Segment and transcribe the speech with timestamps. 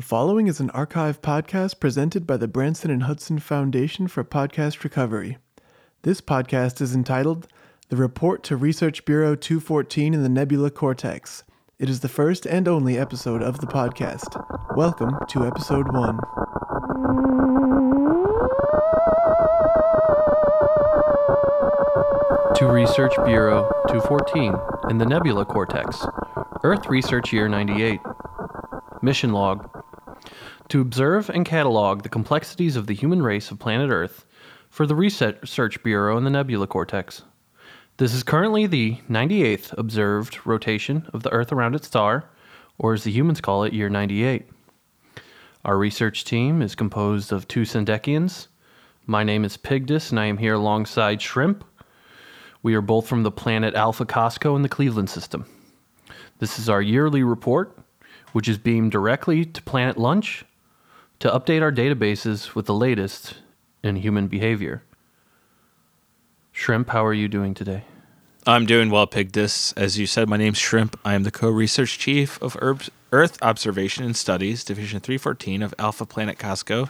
[0.00, 4.82] The following is an archive podcast presented by the Branson and Hudson Foundation for Podcast
[4.82, 5.36] Recovery.
[6.04, 7.46] This podcast is entitled
[7.90, 11.44] The Report to Research Bureau 214 in the Nebula Cortex.
[11.78, 14.42] It is the first and only episode of the podcast.
[14.74, 16.18] Welcome to episode 1.
[22.54, 24.54] To Research Bureau 214
[24.88, 26.06] in the Nebula Cortex,
[26.64, 28.00] Earth Research Year 98.
[29.02, 29.79] Mission Log
[30.70, 34.24] To observe and catalog the complexities of the human race of planet Earth
[34.68, 37.22] for the Research Bureau in the Nebula Cortex.
[37.96, 42.30] This is currently the 98th observed rotation of the Earth around its star,
[42.78, 44.48] or as the humans call it, Year 98.
[45.64, 48.46] Our research team is composed of two Sendekians.
[49.06, 51.64] My name is Pigdis, and I am here alongside Shrimp.
[52.62, 55.46] We are both from the planet Alpha Cosco in the Cleveland system.
[56.38, 57.76] This is our yearly report,
[58.30, 60.44] which is beamed directly to Planet Lunch
[61.20, 63.34] to update our databases with the latest
[63.82, 64.82] in human behavior.
[66.50, 67.84] Shrimp, how are you doing today?
[68.46, 69.74] I'm doing well, Pigdis.
[69.76, 70.98] As you said, my name's Shrimp.
[71.04, 72.56] I am the co-research chief of
[73.12, 76.88] Earth Observation and Studies, Division 314 of Alpha Planet Cosco.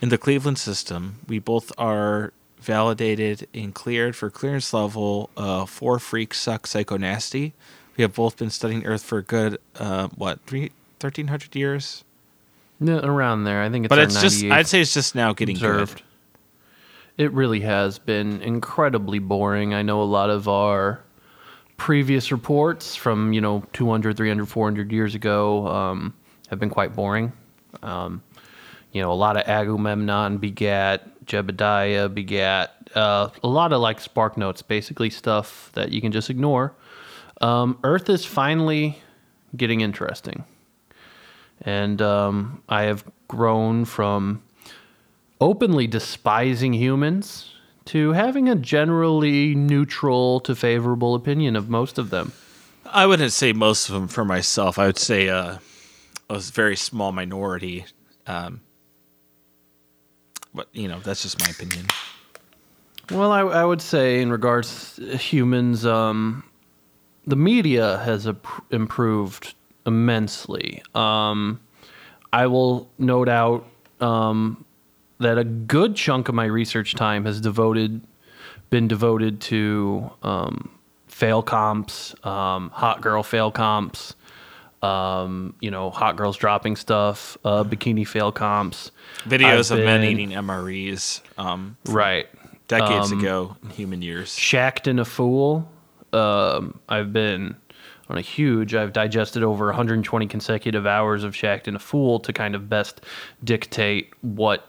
[0.00, 6.00] In the Cleveland system, we both are validated and cleared for clearance level uh, four
[6.00, 7.54] freak suck psycho nasty.
[7.96, 12.04] We have both been studying Earth for a good uh, what 1,300 years.
[12.88, 13.62] Around there.
[13.62, 15.96] I think it's But it's just I'd say it's just now getting observed.
[15.96, 17.24] good.
[17.24, 19.74] It really has been incredibly boring.
[19.74, 21.00] I know a lot of our
[21.76, 26.14] previous reports from, you know, 200, 300, 400 years ago um,
[26.48, 27.32] have been quite boring.
[27.82, 28.22] Um,
[28.92, 34.36] you know, a lot of Agamemnon begat, Jebediah begat, uh, a lot of like spark
[34.36, 36.74] notes, basically stuff that you can just ignore.
[37.40, 39.02] Um, Earth is finally
[39.56, 40.44] getting interesting.
[41.62, 44.42] And um, I have grown from
[45.40, 52.32] openly despising humans to having a generally neutral to favorable opinion of most of them.
[52.86, 54.78] I wouldn't say most of them for myself.
[54.78, 55.58] I would say uh,
[56.28, 57.86] a very small minority.
[58.26, 58.60] Um,
[60.54, 61.86] but you know, that's just my opinion.
[63.10, 66.44] Well, I, I would say in regards to humans, um,
[67.26, 68.28] the media has
[68.70, 69.54] improved
[69.86, 70.82] immensely.
[70.94, 71.60] Um,
[72.32, 73.66] I will note out
[74.00, 74.64] um,
[75.18, 78.00] that a good chunk of my research time has devoted
[78.70, 80.70] been devoted to um,
[81.06, 84.14] fail comps, um, hot girl fail comps,
[84.82, 88.90] um, you know, hot girls dropping stuff, uh, bikini fail comps.
[89.24, 92.28] Videos I've of men eating MREs um, Right.
[92.66, 94.30] decades ago human years.
[94.30, 95.68] Shaqtin' a Fool.
[96.14, 97.56] Um, I've been
[98.12, 98.74] on a huge.
[98.74, 103.00] I've digested over 120 consecutive hours of Shaqtin' a Fool to kind of best
[103.42, 104.66] dictate what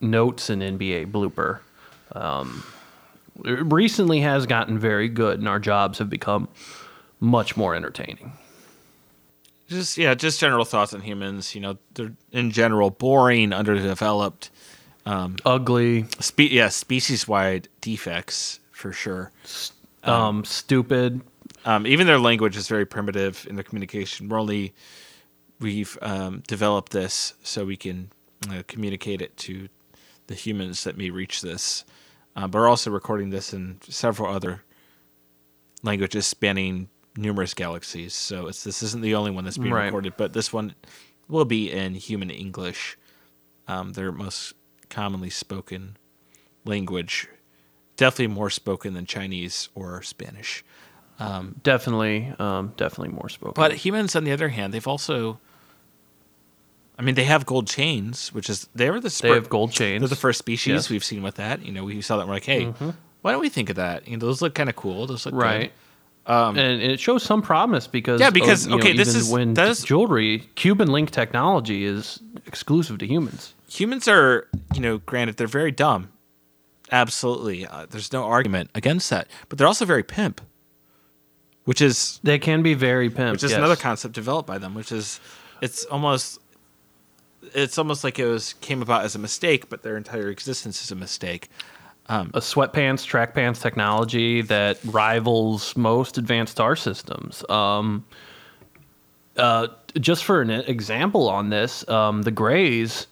[0.00, 1.58] notes an NBA blooper.
[2.12, 2.64] Um,
[3.42, 6.48] recently has gotten very good, and our jobs have become
[7.18, 8.32] much more entertaining.
[9.68, 11.56] Just yeah, just general thoughts on humans.
[11.56, 14.50] You know, they're in general boring, underdeveloped.
[15.04, 19.30] Ugly, Spe- yeah, species-wide defects for sure.
[20.04, 21.20] um, stupid.
[21.66, 24.28] Um, even their language is very primitive in their communication.
[24.28, 24.72] We're only
[25.58, 28.10] we've um, developed this so we can
[28.50, 29.68] uh, communicate it to
[30.28, 31.84] the humans that may reach this.
[32.36, 34.62] Uh, but we're also recording this in several other
[35.82, 38.14] languages spanning numerous galaxies.
[38.14, 39.86] So it's this isn't the only one that's being Right.
[39.86, 40.74] recorded, but this one
[41.28, 42.96] will be in human English,
[43.66, 44.52] um, their most
[44.88, 45.96] commonly spoken
[46.64, 47.28] language.
[47.96, 50.62] Definitely more spoken than Chinese or Spanish.
[51.62, 53.54] Definitely, um, definitely more spoken.
[53.56, 55.38] But humans, on the other hand, they've also.
[56.98, 60.00] I mean, they have gold chains, which is they were the they have gold chains.
[60.00, 60.84] They're the first species Yes.
[60.86, 60.94] Mm-hmm.
[60.94, 61.64] we've seen with that.
[61.64, 62.22] You know, we saw that.
[62.22, 62.64] and We're like, hey,
[63.22, 64.08] why don't we think of that?
[64.08, 65.06] You know, those look kind of cool.
[65.06, 65.40] Those look good.
[65.42, 65.72] right?
[66.28, 69.54] and it shows some promise because Yeah, because, uh, you know, okay, this is- when
[69.54, 73.54] that is- jewelry Cuban link technology is exclusive to humans.
[73.68, 76.08] Humans are, you know, granted they're very dumb.
[76.90, 79.28] Absolutely, uh, there's no argument against that.
[79.48, 80.40] But they're also very pimp,
[81.66, 83.32] which is They can be very pimp.
[83.32, 83.58] which is yes.
[83.58, 85.20] another concept developed by them, which is
[85.60, 86.40] it's almost
[87.54, 90.90] it's almost like it was came about as a mistake, but their entire existence is
[90.90, 91.50] a mistake.
[92.08, 97.44] a sweatpants, track pants technology that rivals most advanced star systems.
[97.48, 98.04] Um,
[99.36, 99.66] uh,
[100.00, 103.06] just for an example on this, um, the Greys,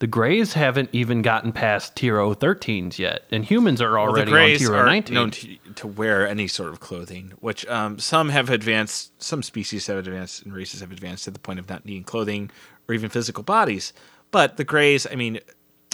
[0.00, 4.38] the Greys haven't even gotten past tier 013s yet, and humans are Well, already the
[4.38, 5.14] on tier are 019.
[5.14, 9.86] known to, to wear any sort of clothing, which um, some have advanced, some species
[9.86, 12.50] have advanced, and races have advanced to the point of not needing clothing
[12.88, 13.92] or even physical bodies.
[14.30, 15.38] But the Greys, I mean,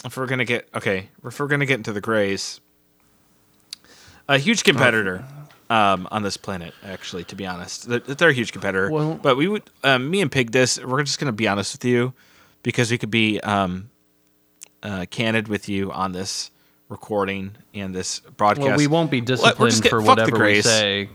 [0.05, 2.61] if we're gonna get okay, if we're gonna get into the Greys,
[4.29, 5.25] a huge competitor
[5.69, 6.75] um, on this planet.
[6.85, 8.91] Actually, to be honest, they're, they're a huge competitor.
[8.91, 11.85] Well- but we would, um, me and Pig, this we're just gonna be honest with
[11.85, 12.13] you
[12.63, 13.91] because we could be um,
[14.87, 16.51] uh, candid with you on this
[16.89, 18.69] recording and this broadcast.
[18.69, 21.09] Well, we won't be disciplined get- for whatever we say.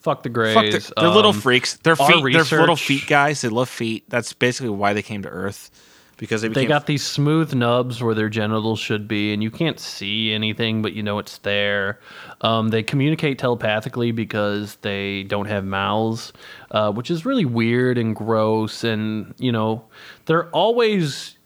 [0.00, 0.54] Fuck the Greys.
[0.54, 1.74] Fuck the, they're little Um, freaks.
[1.76, 2.24] They're feet.
[2.32, 3.42] They're little feet guys.
[3.42, 4.04] They love feet.
[4.08, 5.70] That's basically why they came to Earth
[6.16, 9.78] because they They got these smooth nubs where their genitals should be, and you can't
[9.78, 12.00] see anything, but you know it's there.
[12.40, 16.32] Um, they communicate telepathically because they don't have mouths,
[16.72, 18.84] uh, which is really weird and gross.
[18.84, 19.84] And you know,
[20.26, 21.36] they're always,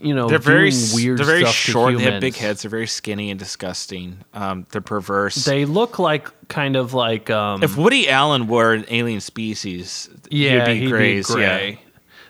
[0.00, 1.18] you know, They're very weird.
[1.18, 1.96] They're very stuff short.
[1.96, 2.62] They have big heads.
[2.62, 4.18] They're very skinny and disgusting.
[4.34, 5.44] Um, they're perverse.
[5.44, 10.66] They look like kind of like um, if Woody Allen were an alien species, yeah,
[10.68, 11.28] he'd be he'd Greys.
[11.28, 11.80] be gray.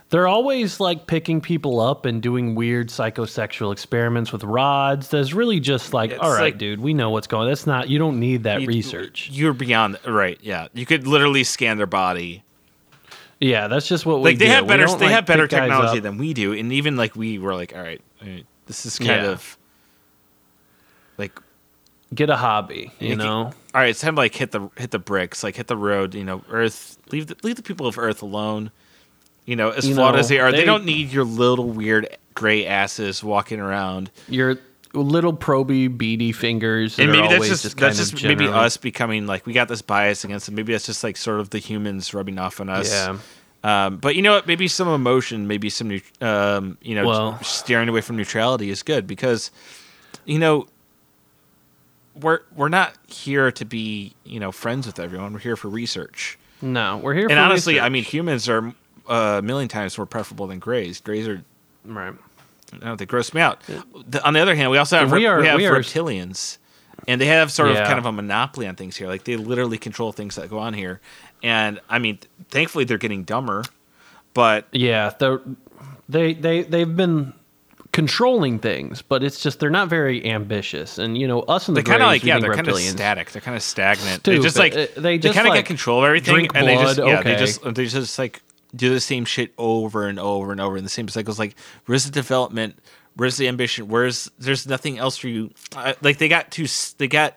[0.09, 5.09] They're always like picking people up and doing weird psychosexual experiments with rods.
[5.09, 7.49] That's really just like, It's all right, like- dude, we know what's going.
[7.49, 7.89] That's not.
[7.89, 8.69] You don't need that Yeah.
[8.69, 9.31] research.
[9.33, 10.39] You're beyond right.
[10.41, 12.45] Yeah, you could literally scan their body.
[13.41, 14.51] Yeah, that's just what we Like they do.
[14.53, 14.87] have better.
[14.87, 17.83] They like, have better technology than we do, and even like we were like, all
[17.83, 19.31] right, all right this is kind Yeah.
[19.31, 19.57] of
[21.19, 21.39] like
[22.15, 23.47] Get a hobby, you it- know.
[23.47, 26.15] all right, it's time to like hit the hit the bricks, like hit the road.
[26.15, 26.99] You know, Earth.
[27.11, 28.71] Leave the leave the people of Earth alone.
[29.45, 31.69] You know, as You flawed know, as they are, they, they- don't need your little
[31.69, 34.11] weird gray asses walking around.
[34.29, 34.57] Your
[35.01, 36.99] little proby, beady fingers.
[36.99, 40.25] And maybe that's just, just that's just maybe us becoming like we got this bias
[40.25, 40.55] against them.
[40.55, 42.91] Maybe that's just like sort of the humans rubbing off on us.
[42.91, 43.19] Yeah.
[43.65, 44.47] Um, but you know what?
[44.47, 49.07] Maybe some emotion, maybe some, um, you know, Well- steering away from neutrality is good
[49.07, 49.51] because,
[50.25, 50.69] you know,
[52.21, 55.33] we're we're not here to be you know friends with everyone.
[55.33, 56.39] We're here for research.
[56.63, 57.27] No, we're here.
[57.29, 58.73] And honestly, I mean, humans are
[59.09, 61.01] uh, a million times more preferable than grays.
[61.01, 61.43] Grays are,
[61.85, 62.15] right.
[62.83, 63.61] I don't they gross me out.
[64.09, 66.59] The, on the other hand, we also have We are- we have we are- reptilians,
[67.09, 69.09] and they have sort of kind of a monopoly on things here.
[69.09, 71.01] Like they literally control things that go on here.
[71.43, 72.19] And I mean,
[72.51, 73.65] thankfully, they're getting dumber.
[74.35, 75.41] But Yeah, they're,
[76.09, 77.33] they they they've been
[77.93, 80.99] controlling things, but it's just they're not very ambitious.
[80.99, 82.69] And you know, us and the they kind of like we yeah, think they're kind
[82.69, 83.31] of reptilians- static.
[83.31, 84.25] They're kind of stagnant.
[84.25, 86.67] They just like Uh, they just, kind of like, get control of everything, drink and
[86.69, 87.39] they just blood, yeah, they okay.
[87.41, 88.43] just they just like
[88.77, 91.39] do the same shit over and over and over in the same cycles.
[91.39, 91.57] Like
[91.87, 92.79] where's the development?
[93.15, 93.89] Where's the ambition?
[93.89, 95.51] Where's there's nothing else for you?
[95.75, 96.67] Uh, like they got too
[96.99, 97.35] they got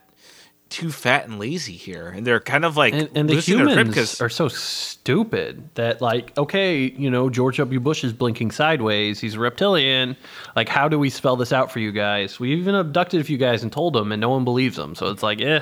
[0.69, 3.65] too fat and lazy here, and they're kind of like and, and the losing their
[3.65, 8.13] grip humans 'cause- are so stupid that like okay you know george w bush is
[8.13, 10.15] blinking sideways he's a reptilian
[10.55, 13.37] like how do we spell this out for you guys we even abducted a few
[13.37, 15.61] guys and told them and no one believes them so it's like eh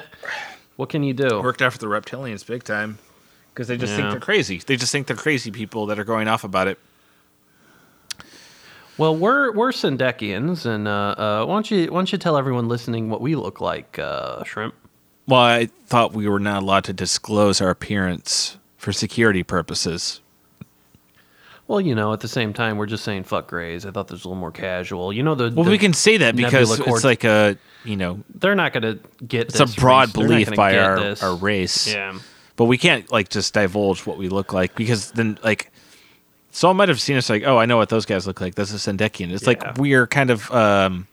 [0.76, 2.98] what can you do worked out for the reptilians big time
[3.58, 4.60] because they just think they're crazy.
[4.64, 6.78] They just think they're crazy people that are going off about it.
[9.00, 12.68] well we're we're Sendekians, and uh, uh, why don't you why don't you tell everyone
[12.68, 14.76] listening what we look like uh, shrimp
[15.28, 20.22] Well, I thought we were not allowed to disclose our appearance for security purposes.
[21.68, 24.20] well you know at the same time we're just saying fuck grays i thought this
[24.20, 26.70] was a little more casual you know the, Well, the- we can say that because
[26.78, 30.56] Nebula it's like a you know they're not gonna get it's a broad race- belief
[30.56, 31.24] by our this.
[31.24, 31.92] our race.
[31.92, 32.18] yeah
[32.58, 35.72] But we can't like just divulge what we look like because then like
[36.52, 38.56] someone might have seen us like, oh, I know what those guys look like.
[38.56, 39.32] That's a Sendekian.
[39.32, 39.50] It's Yeah.
[39.50, 41.08] like we're kind of um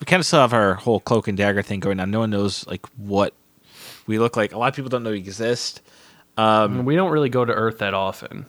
[0.00, 2.10] we kind of still have our whole cloak and dagger thing going on.
[2.10, 3.32] No one knows like what
[4.06, 4.52] we look like.
[4.52, 5.80] A lot of people don't know we exist.
[6.36, 8.46] Um, we don't really go to Earth that often.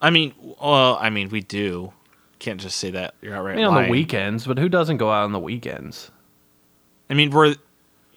[0.00, 1.92] I mean, well, I mean, we do.
[2.38, 3.14] Can't just say that.
[3.20, 6.10] You're outright I mean, on the weekends, but who doesn't go out on the weekends?
[7.10, 7.56] I mean, we're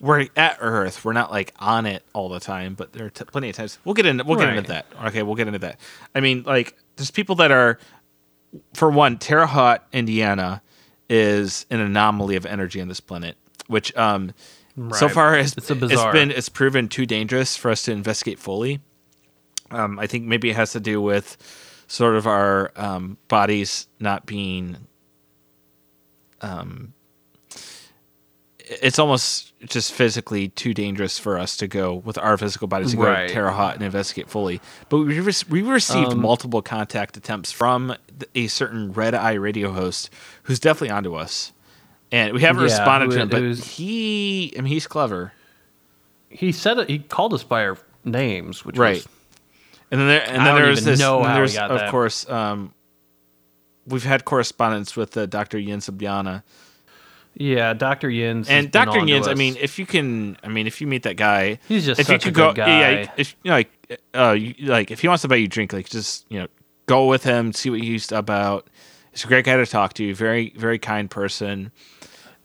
[0.03, 1.05] we're at Earth.
[1.05, 3.79] We're not like on it all the time, but there are t- plenty of times.
[3.85, 4.85] We'll get into we'll get into that.
[5.05, 5.79] Okay, we'll get into that.
[6.13, 7.79] I mean, like there's people that are,
[8.73, 10.61] for one, Terre Haute, Indiana,
[11.07, 14.33] is an anomaly of energy on this planet, which um
[14.93, 16.11] so far has It's bizarre.
[16.11, 18.81] been it's proven too dangerous for us to investigate fully.
[19.71, 21.37] Um, I think maybe it has to do with
[21.87, 24.77] sort of our um, bodies not being
[28.65, 32.97] it's almost just physically too dangerous for us to go with our physical bodies to
[32.97, 33.27] go Right.
[33.27, 34.61] to Terre Haute and investigate fully.
[34.89, 37.95] But we, re- we received Um, multiple contact attempts from
[38.35, 40.09] a certain red eye radio host
[40.43, 41.51] who's definitely onto us,
[42.11, 43.29] and we haven't Yeah, responded who- to him.
[43.29, 45.33] But who's- he, I mean, he's clever,
[46.29, 48.95] He said it, he called us by our names, which right?
[48.95, 49.07] was
[49.91, 50.99] And then there, and then there's even this.
[50.99, 51.91] know and how he there's of that.
[51.91, 52.73] course, um,
[53.85, 55.61] we've had correspondence with uh, Dr.
[55.61, 56.41] Jens Biana.
[57.35, 58.99] Yeah, Doctor Yins and Dr.
[58.99, 61.85] on Yins, I mean, if you can, I mean, if you meet that guy, He's
[61.85, 64.53] just if you such a could go, good yeah, if you know, like, uh, you,
[64.59, 66.47] like if he wants to buy you a drink, like just you know,
[66.85, 68.67] go with him, see what he's about.
[69.11, 70.13] He's a great guy to talk to.
[70.15, 71.71] Very very kind person.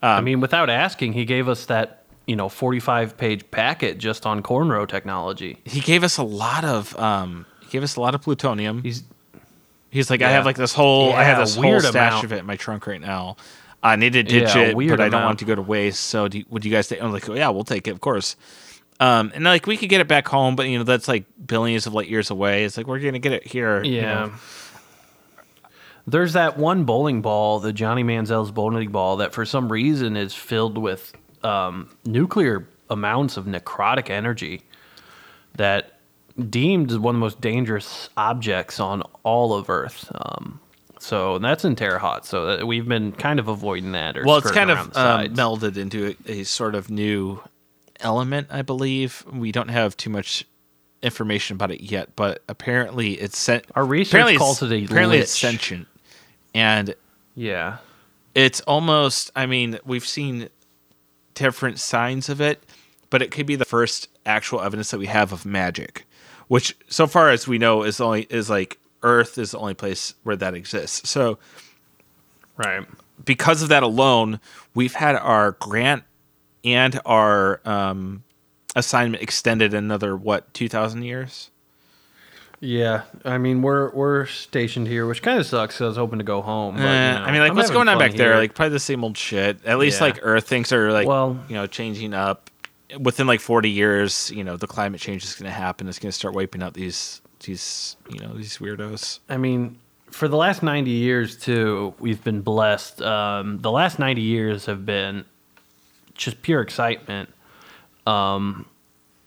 [0.02, 4.42] I mean, without asking, he gave us that you know 45 page packet just on
[4.42, 5.59] cornrow technology.
[5.64, 8.83] He gave us a lot of um, he gave us a lot of plutonium.
[8.83, 9.02] He's
[9.90, 12.25] He's like, I have like this whole, I have Yeah, this whole weird stash amount.
[12.25, 13.37] of it in my trunk right now.
[13.82, 16.00] I need to ditch Yeah, it, but I don't want it to go to waste.
[16.00, 17.02] So, do you, would you guys take?
[17.02, 18.37] I'm like, oh, yeah, we'll take it, of course.
[19.00, 21.87] Um, and like we could get it back home, but you know that's like billions
[21.87, 22.64] of light years away.
[22.64, 23.82] It's like we're gonna get it here.
[23.85, 24.14] you Yeah.
[24.26, 24.32] know.
[26.06, 30.35] There's that one bowling ball, the Johnny Manziel's bowling ball, that for some reason is
[30.35, 31.12] filled with
[31.44, 34.62] um, nuclear amounts of necrotic energy
[35.56, 36.00] that
[36.49, 40.11] deemed as one of the most dangerous objects on all of Earth.
[40.14, 40.61] Um,
[40.99, 42.25] so that's in Terre Haute.
[42.25, 44.17] So that we've been kind of avoiding that.
[44.17, 47.40] Or Well, it's kind of um, melded into a, a sort of new
[48.00, 49.25] element, I believe.
[49.33, 50.45] We don't have too much
[51.02, 53.64] information about it yet, but apparently it's sent.
[53.75, 55.87] Our research calls it a apparently it's sentient,
[56.55, 56.95] and
[57.35, 57.78] yeah.
[58.35, 60.49] it's almost i mean we've seen
[61.35, 62.62] different signs of it
[63.11, 66.05] but it could be the first actual evidence that we have of magic
[66.49, 70.14] which so far as we know is only is like earth is the only place
[70.25, 71.38] where that exists so
[72.57, 72.87] Right.
[73.25, 74.40] because of that alone
[74.75, 76.02] we've had our grant
[76.64, 78.25] and our um
[78.76, 81.50] assignment extended another what 2000 years
[82.61, 85.76] Yeah, I mean we're we're stationed here, which kind of sucks.
[85.78, 86.75] 'cause I was hoping to go home.
[86.75, 88.37] But, Eh, you know, I mean, like, I'm what's going on back there?
[88.37, 89.64] Like, probably the same old shit.
[89.64, 90.07] At least, Yeah.
[90.09, 92.50] like, Earth things are like, Well- you know, changing up.
[92.99, 95.87] Within like forty years, you know, the climate change is going to happen.
[95.88, 99.19] It's going to start wiping out these these you know these weirdos.
[99.28, 99.78] I mean,
[100.11, 103.02] for the last 90 years, too, we've been blessed.
[103.02, 105.25] Um, the last 90 years have been
[106.14, 107.31] just pure excitement.
[108.07, 108.67] Um,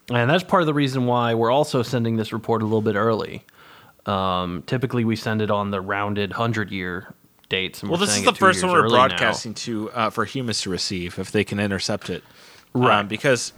[0.09, 2.95] and that's part of the reason why we're also sending this report a little bit
[2.95, 3.43] early.
[4.05, 7.13] Um, typically, we send it on the rounded 100 year
[7.49, 7.81] dates.
[7.81, 9.07] And Well, this is the first one we're early now.
[9.07, 12.23] broadcasting to uh, for humans to receive if they can intercept it,
[12.73, 12.99] Right.
[12.99, 13.53] Um, because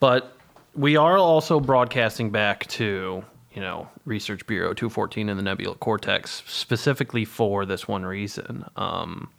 [0.00, 0.34] But
[0.74, 3.24] we are also broadcasting back to,
[3.58, 8.64] you know, Research Bureau 214 in the Nebula Cortex specifically for this one reason.
[8.76, 9.30] Um,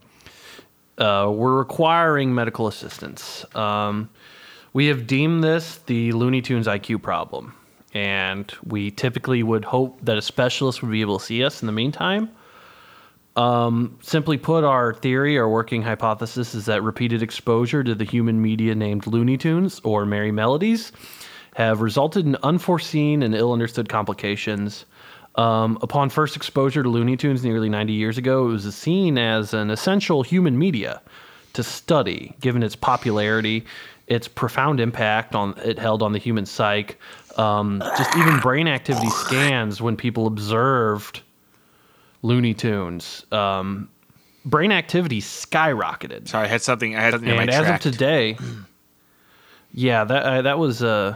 [0.98, 3.46] uh, we're requiring medical assistance.
[3.56, 4.10] Um,
[4.74, 7.54] we have deemed this the Looney Tunes IQ problem,
[7.94, 11.66] and we typically would hope that a specialist would be able to see us in
[11.66, 12.30] the meantime.
[13.38, 18.42] Um, simply put, our theory, our working hypothesis, is that repeated exposure to the human
[18.42, 20.92] media named Looney Tunes or Merrie Melodies
[21.56, 24.86] have resulted in unforeseen and ill understood complications.
[25.36, 29.53] Um, upon first exposure to Looney Tunes nearly 90 years ago, it was seen as
[29.53, 31.01] an essential human media
[31.53, 33.65] to study, given its popularity,
[34.08, 36.96] its profound impact on it held on the human psyche,
[37.38, 41.22] um, just even brain activity scans when people observed
[42.22, 43.25] Looney Tunes.
[43.32, 43.89] Um,
[44.46, 46.96] brain activity skyrocketed, sorry, I had something.
[46.96, 47.86] I had something in my and as tract.
[47.86, 48.38] of today,
[49.74, 51.15] yeah, that uh, that was uh,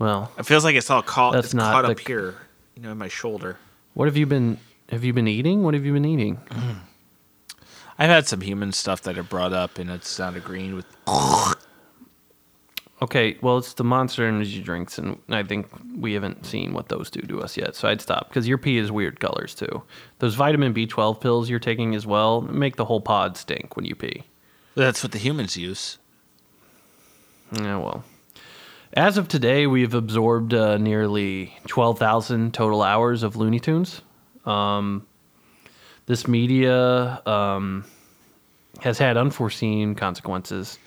[0.00, 1.34] well, it feels like it's all caught.
[1.34, 2.34] That's it's not caught the- up here,
[2.74, 3.56] you know, in my shoulder.
[3.94, 4.58] what have you been?
[4.88, 5.62] Have you been eating?
[5.62, 6.40] What have you been eating?
[7.98, 10.86] I've had some human stuff that I brought up, and it's not agreeing with.
[13.02, 17.08] Okay, well, it's the Monster Energy drinks, and I think we haven't seen what those
[17.08, 17.74] do to us yet.
[17.74, 19.82] So I'd stop because your pee is weird colors too.
[20.18, 23.94] Those vitamin B12 pills you're taking as well make the whole pod stink when you
[23.94, 24.24] pee.
[24.74, 25.96] That's what the humans use.
[27.52, 28.04] Yeah, well.
[28.92, 34.02] As of today, we've absorbed uh, nearly 12,000 total hours of Looney Tunes.
[34.44, 35.06] Um,
[36.06, 37.84] this media um,
[38.80, 40.78] has had unforeseen consequences.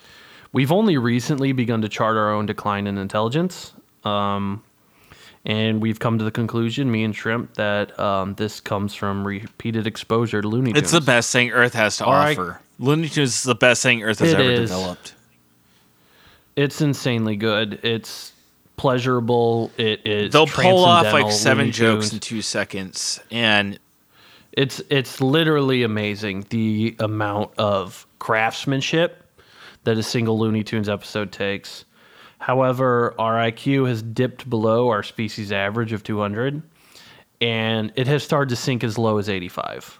[0.52, 3.74] We've only recently begun to chart our own decline in intelligence.
[4.04, 4.64] Um,
[5.46, 9.88] and we've come to the conclusion, me and Shrimp, that um, this comes from repeated
[9.88, 10.84] exposure to Looney Tunes.
[10.84, 12.38] It's the best thing Earth has to All right.
[12.38, 12.60] offer.
[12.80, 14.70] Looney Tunes is the best thing Earth has It ever is.
[14.70, 15.16] developed.
[16.56, 17.80] It's insanely good.
[17.84, 18.32] It's
[18.78, 19.72] pleasurable.
[19.78, 20.34] It is.
[20.34, 23.80] They'll pull off like seven jokes in two seconds, and
[24.52, 29.24] It's it's literally amazing the amount of craftsmanship
[29.84, 31.86] that a single Looney Tunes episode takes.
[32.40, 36.62] However, our IQ has dipped below our species average of 200,
[37.42, 40.00] and it has started to sink as low as 85.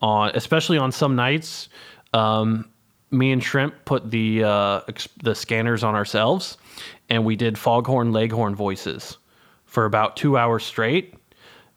[0.00, 1.68] On especially on some nights,
[2.12, 2.68] um,
[3.12, 6.56] me and Shrimp put the uh, ex- the scanners on ourselves,
[7.08, 9.18] and we did foghorn leghorn voices
[9.66, 11.14] for about two hours straight,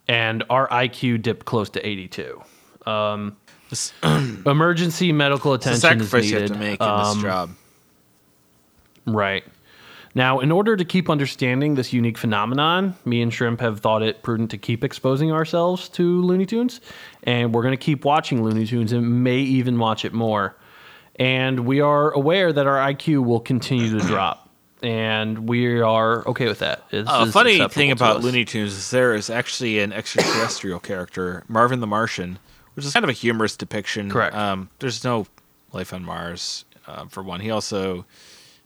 [0.08, 2.42] and our IQ dipped close to 82.
[2.86, 3.38] Um,
[4.46, 6.50] emergency medical attention is sacrifice you needed.
[6.50, 7.56] have to make in Um, this job.
[9.06, 9.44] Right.
[10.18, 14.24] Now, in order to keep understanding this unique phenomenon, me and Shrimp have thought it
[14.24, 16.80] prudent to keep exposing ourselves to Looney Tunes,
[17.24, 20.56] and we're going to keep watching Looney Tunes and may even watch it more.
[21.18, 24.50] And we are aware that our IQ will continue to drop,
[24.84, 26.84] and we are okay with that.
[26.92, 28.24] A is funny thing about us.
[28.24, 32.38] Looney Tunes is there is actually an extraterrestrial character, Marvin the Martian,
[32.74, 34.10] which is kind of a humorous depiction.
[34.12, 34.36] Correct.
[34.36, 35.26] Um, there's no
[35.72, 37.40] life on Mars, uh, for one.
[37.40, 38.06] He also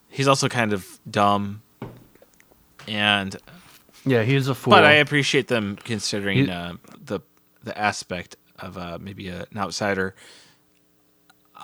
[0.08, 1.62] he's also kind of dumb,
[2.88, 3.36] and
[4.04, 4.72] Yeah, he is a fool.
[4.72, 7.20] but I appreciate them considering He- uh, the
[7.62, 10.16] the aspect of uh, maybe a, an outsider.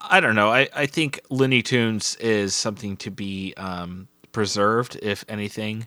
[0.03, 0.51] I don't know.
[0.51, 5.87] I, I think Looney Tunes is something to be um, preserved, if anything,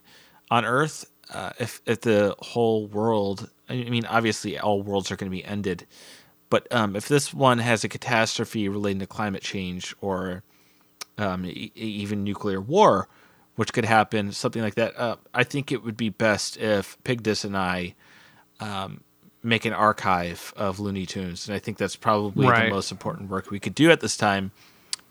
[0.52, 1.06] on Earth.
[1.34, 5.46] Uh, if if the whole world, I mean, obviously all worlds are going to be
[5.46, 5.86] ended,
[6.50, 10.44] but um, if this one has a catastrophe relating to climate change or
[11.20, 13.08] um, e- even nuclear war,
[13.56, 17.46] which could happen, something like that, uh, I think it would be best if Pigdis
[17.46, 17.96] and I
[18.60, 19.02] um,
[19.44, 22.66] make an archive of Looney Tunes, and I think that's probably Right.
[22.66, 24.52] the most important work we could do at this time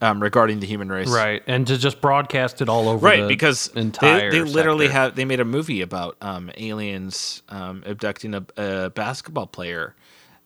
[0.01, 1.09] um, regarding the human race.
[1.11, 4.87] right, and to just broadcast it all over Right, the because entire they, they literally
[4.87, 5.01] sector.
[5.01, 9.97] have they made a movie about um, aliens um, abducting a, a basketball player,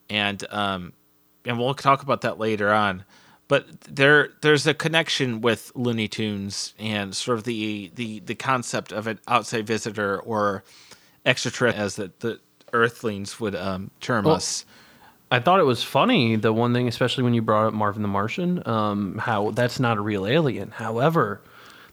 [0.08, 0.92] and um,
[1.44, 3.04] and we'll talk about that later on.
[3.48, 8.92] But there there's a connection with Looney Tunes and sort of the the the concept
[8.92, 10.64] of an outside visitor or
[11.26, 12.40] extraterrestrial, as the, the
[12.72, 14.64] Earthlings would um, term Well, us.
[15.30, 18.08] I thought it was funny, the one thing, especially when you brought up Marvin the
[18.08, 20.70] Martian, um, how that's not a real alien.
[20.70, 21.40] However,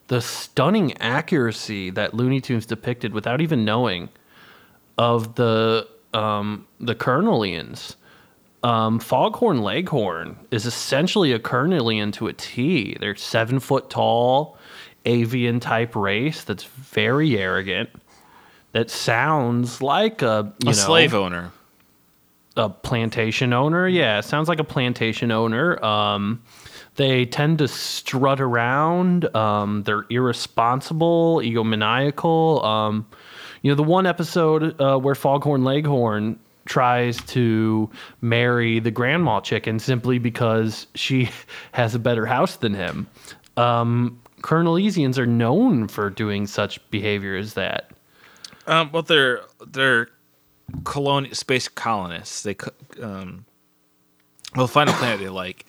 [0.08, 4.10] the stunning accuracy that Looney Tunes depicted without even knowing
[4.98, 7.96] of the um, the Colonelians.
[8.62, 12.98] Um, Foghorn Leghorn is essentially a Colonelian to a T.
[13.00, 14.58] They're seven foot tall,
[15.06, 17.90] avian type race that's very arrogant.
[18.72, 21.52] That sounds like a you A know slave owner.
[22.56, 23.88] a plantation owner.
[23.88, 25.84] Yeah, it sounds like a plantation owner.
[25.84, 26.44] Um,
[26.96, 29.34] they tend to strut around.
[29.36, 32.64] Um, they're irresponsible, egomaniacal.
[32.64, 33.08] Um,
[33.62, 37.90] you know, the one episode uh, where Foghorn Leghorn tries to
[38.22, 41.30] marry the grandma chicken simply because she
[41.72, 43.08] has a better house than him.
[43.58, 47.90] Um, Colonelesians are known for doing such behavior as that.
[48.70, 50.10] Um, well, they're they're
[50.84, 52.44] colonial space colonists.
[52.44, 52.56] They
[53.02, 53.46] um,
[54.56, 55.66] they'll find a planet they like,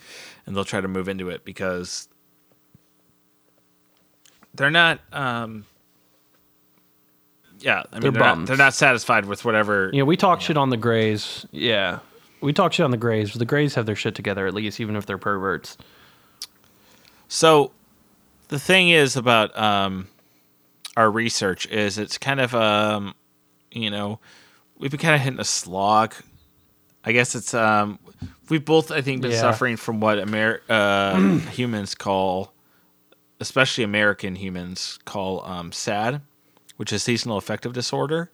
[0.47, 2.09] and they'll try to move into it because
[4.55, 5.01] they're not.
[5.13, 5.65] Um,
[7.61, 9.91] yeah, I mean, They're they're, not, they're not satisfied with whatever.
[9.93, 11.47] You know, we talk shit on the Greys.
[11.51, 11.99] Yeah.
[12.41, 13.35] We talk shit on the Greys.
[13.35, 15.77] The Greys have their shit together at least, even if they're perverts.
[17.29, 17.71] So,
[18.49, 20.09] the thing is about um,
[21.01, 23.15] our research is it's kind of um,
[23.73, 24.21] you know,
[24.79, 26.15] we've been kind of hitting a slog.
[27.05, 27.99] I guess it's um,
[28.51, 29.41] we've both I think been Yeah.
[29.41, 31.19] suffering from what Amer- uh,
[31.51, 32.53] humans call,
[33.41, 36.21] especially American humans call um, SAD,
[36.77, 38.31] which is seasonal affective disorder.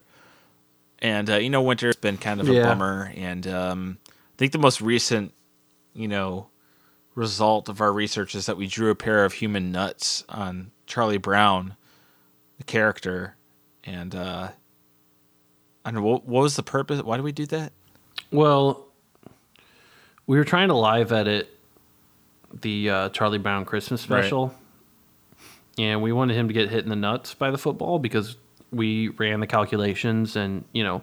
[0.98, 2.64] And uh, you know, winter's been kind of a Yeah.
[2.64, 5.33] bummer, and um, I think the most recent,
[5.94, 6.48] you know,
[7.14, 11.18] result of our research is that we drew a pair of human nuts on Charlie
[11.18, 11.76] Brown,
[12.66, 13.37] character,
[13.85, 14.48] and uh,
[15.85, 17.02] I don't know what, what was the purpose.
[17.02, 17.72] Why did we do that?
[18.31, 18.87] Well,
[20.26, 21.48] we were trying to live edit
[22.61, 24.22] the uh, Charlie Brown Christmas Right.
[24.24, 24.55] special,
[25.79, 28.37] and we wanted him to get hit in the nuts by the football because
[28.72, 31.02] we ran the calculations, and you know,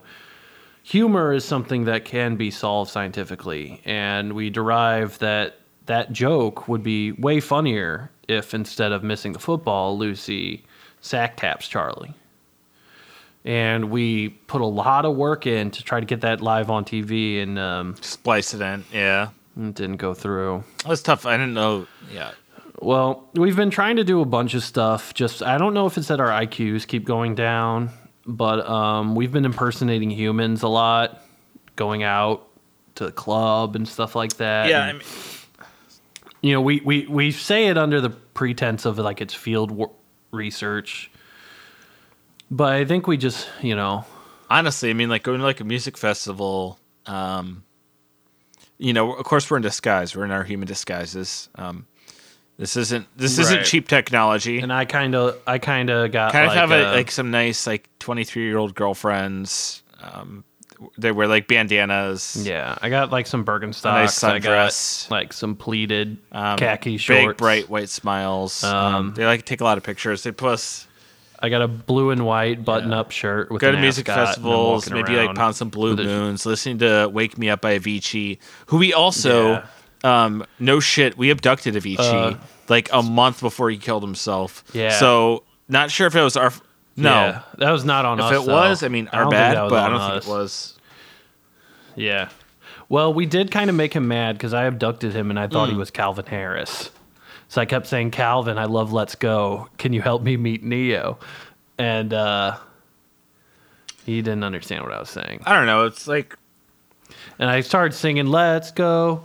[0.83, 6.83] humor is something that can be solved scientifically, and we derived that that joke would
[6.83, 10.65] be way funnier if instead of missing the football, Lucy
[11.03, 12.13] sack taps Charlie
[13.45, 16.85] and we put a lot of work in to try to get that live on
[16.85, 18.85] TV, and um, Splice it in.
[18.91, 20.63] Yeah, it didn't go through.
[20.87, 21.25] That's tough.
[21.25, 21.87] I didn't know.
[22.11, 22.31] Yeah,
[22.79, 25.13] Well, we've been trying to do a bunch of stuff.
[25.13, 27.89] Just I don't know if it's that our IQs keep going down,
[28.25, 31.21] but um, we've been impersonating humans a lot,
[31.75, 32.47] going out
[32.95, 34.69] to the club and stuff like that.
[34.69, 34.83] yeah.
[34.83, 35.01] I mean,
[36.41, 39.91] you know, we, we we say it under the pretense of like it's field wor-
[40.33, 41.11] research,
[42.51, 44.05] but I think we just you know
[44.53, 46.79] honestly, I mean, like going to like a music festival.
[47.05, 47.63] Um,
[48.77, 50.15] you know, of course, we're in disguise.
[50.15, 51.49] We're in our human disguises.
[51.55, 51.87] Um,
[52.57, 54.59] this isn't this isn't cheap technology.
[54.59, 57.09] and I kind of I kind of got kind of like, have a, uh, like
[57.09, 60.43] some nice like 23 year old girlfriends um
[60.97, 63.83] they wear like bandanas Yeah, I got like some Birkenstocks.
[63.83, 65.11] nice I got sundress.
[65.11, 67.27] like some pleated um, khaki shorts.
[67.27, 70.87] big bright white smiles um, Um, they like take a lot of pictures they plus
[71.39, 74.27] I got a blue and white button-up shirt with Go to music ascot, and I'm
[74.33, 78.77] festivals, maybe like pound some blue moons, listening to "Wake Me Up" by Avicii, who
[78.77, 79.61] we also,
[80.05, 82.37] um, no shit, we abducted Avicii Uh,
[82.69, 84.63] like a month before he killed himself.
[84.71, 84.97] Yeah.
[84.97, 86.45] So not sure if it was our.
[86.47, 86.61] f-
[86.95, 88.31] No, Yeah, that was not on if us.
[88.43, 88.53] it though.
[88.53, 90.11] was, I mean, our don't bad, but I don't us.
[90.23, 90.72] think it was.
[91.95, 92.29] Yeah.
[92.89, 95.67] Well, we did kind of make him mad because I abducted him and I thought
[95.67, 95.73] Hmm.
[95.73, 96.89] he was Calvin Harris.
[97.47, 99.69] So I kept saying, Calvin, I love Let's Go.
[99.77, 101.17] Can you help me meet Ne-Yo?
[101.77, 102.57] And uh,
[104.05, 105.41] he didn't understand what I was saying.
[105.45, 105.85] I don't know.
[105.85, 106.35] It's like
[107.39, 109.23] And I started singing, Let's Go.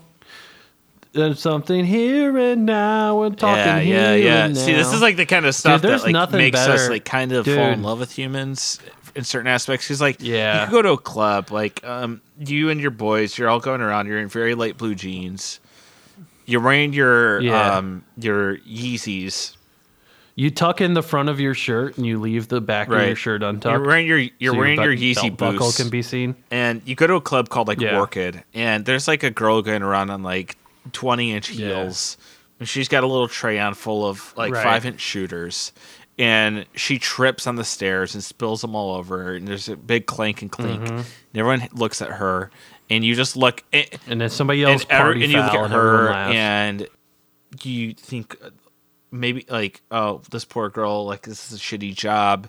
[1.13, 3.19] There's something here and now.
[3.19, 4.45] We're talking yeah, here yeah, yeah.
[4.45, 4.61] and now.
[4.61, 7.33] See, this is like the kind of stuff there's that like makes us like kind
[7.33, 8.79] of fall in love with humans
[9.19, 9.87] in certain aspects.
[9.87, 10.65] Because like, Yeah.
[10.65, 14.07] you go to a club, like um, you and your boys, you're all going around.
[14.07, 15.61] You're in very light blue jeans.
[16.47, 17.77] You're wearing your Yeah.
[17.77, 19.55] um your Yeezys.
[20.35, 23.17] You tuck in the front of your shirt and you leave the back of your
[23.17, 23.73] shirt untucked.
[23.73, 26.37] You're wearing your you're so wearing belt- your Yeezy belt buckle can be seen.
[26.51, 27.99] and you go to a club called like Yeah.
[27.99, 30.57] Orchid, and there's like a girl going around on like
[30.93, 31.67] 20 inch Yeah.
[31.83, 32.17] heels,
[32.61, 34.63] and she's got a little tray on full of like Right.
[34.63, 35.73] five inch shooters,
[36.19, 40.07] and she trips on the stairs and spills them all over, and there's a big
[40.07, 40.83] clank and clink.
[40.83, 40.97] Mm-hmm.
[40.97, 42.51] And everyone looks at her,
[42.91, 45.65] and you just look, and, And then somebody else and, party and you look at
[45.65, 46.89] and her, and
[47.63, 48.37] you think
[49.11, 52.49] maybe like, oh, this poor girl, like this is a shitty job,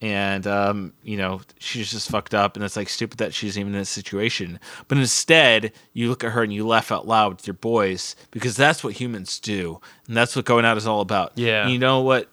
[0.00, 3.74] and um, you know she's just fucked up, and it's like stupid that she's even
[3.74, 4.58] in this situation.
[4.88, 8.56] But instead, you look at her and you laugh out loud with your boys because
[8.56, 11.32] that's what humans do, and that's what going out is all about.
[11.36, 11.68] Yeah.
[11.68, 12.28] you know what?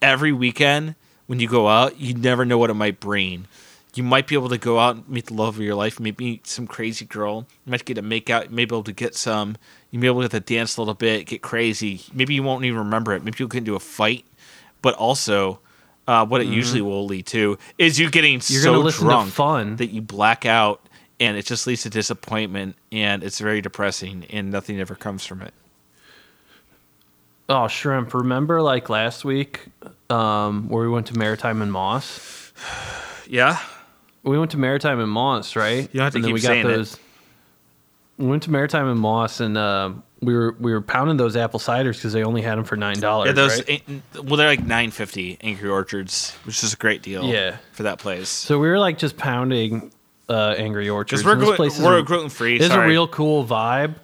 [0.00, 0.94] Every weekend
[1.26, 3.46] when you go out, you never know what it might bring.
[3.94, 6.24] You might be able to go out and meet the love of your life, maybe
[6.24, 7.46] meet some crazy girl.
[7.64, 9.56] You might get to make out, you may be able to get some.
[9.90, 12.02] You may be able to get to dance a little bit, get crazy.
[12.12, 13.24] Maybe you won't even remember it.
[13.24, 14.24] Maybe you'll get into a fight.
[14.82, 15.60] But also,
[16.06, 18.52] uh, what it usually will lead to is you getting Mm-hmm.
[18.52, 19.76] You're so gonna listen to drunk fun.
[19.76, 20.86] that you black out,
[21.18, 25.42] and it just leads to disappointment, and it's very depressing, and nothing ever comes from
[25.42, 25.52] it.
[27.48, 28.12] Oh, shrimp!
[28.14, 29.66] Remember, like last week,
[30.10, 32.52] um, where we went to Maritime and Moss.
[33.30, 33.58] Yeah,
[34.22, 35.86] We went to Maritime and Moss, right?
[35.92, 36.68] You have to and then keep we got saying it.
[36.70, 36.98] those.
[38.16, 41.60] We went to Maritime and Moss, and uh, we were we were pounding those apple
[41.60, 43.26] ciders because they only had them for nine dollars.
[43.26, 43.32] yeah.
[43.34, 43.82] Those right?
[44.24, 47.24] well, they're like nine fifty Angry Orchards, which is a great deal.
[47.24, 47.58] Yeah.
[47.72, 48.30] for that place.
[48.30, 49.92] So we were like just pounding
[50.30, 51.22] uh, Angry Orchards.
[51.22, 52.56] Because we're and this glu- is we're gluten free.
[52.56, 53.96] It's a real cool vibe.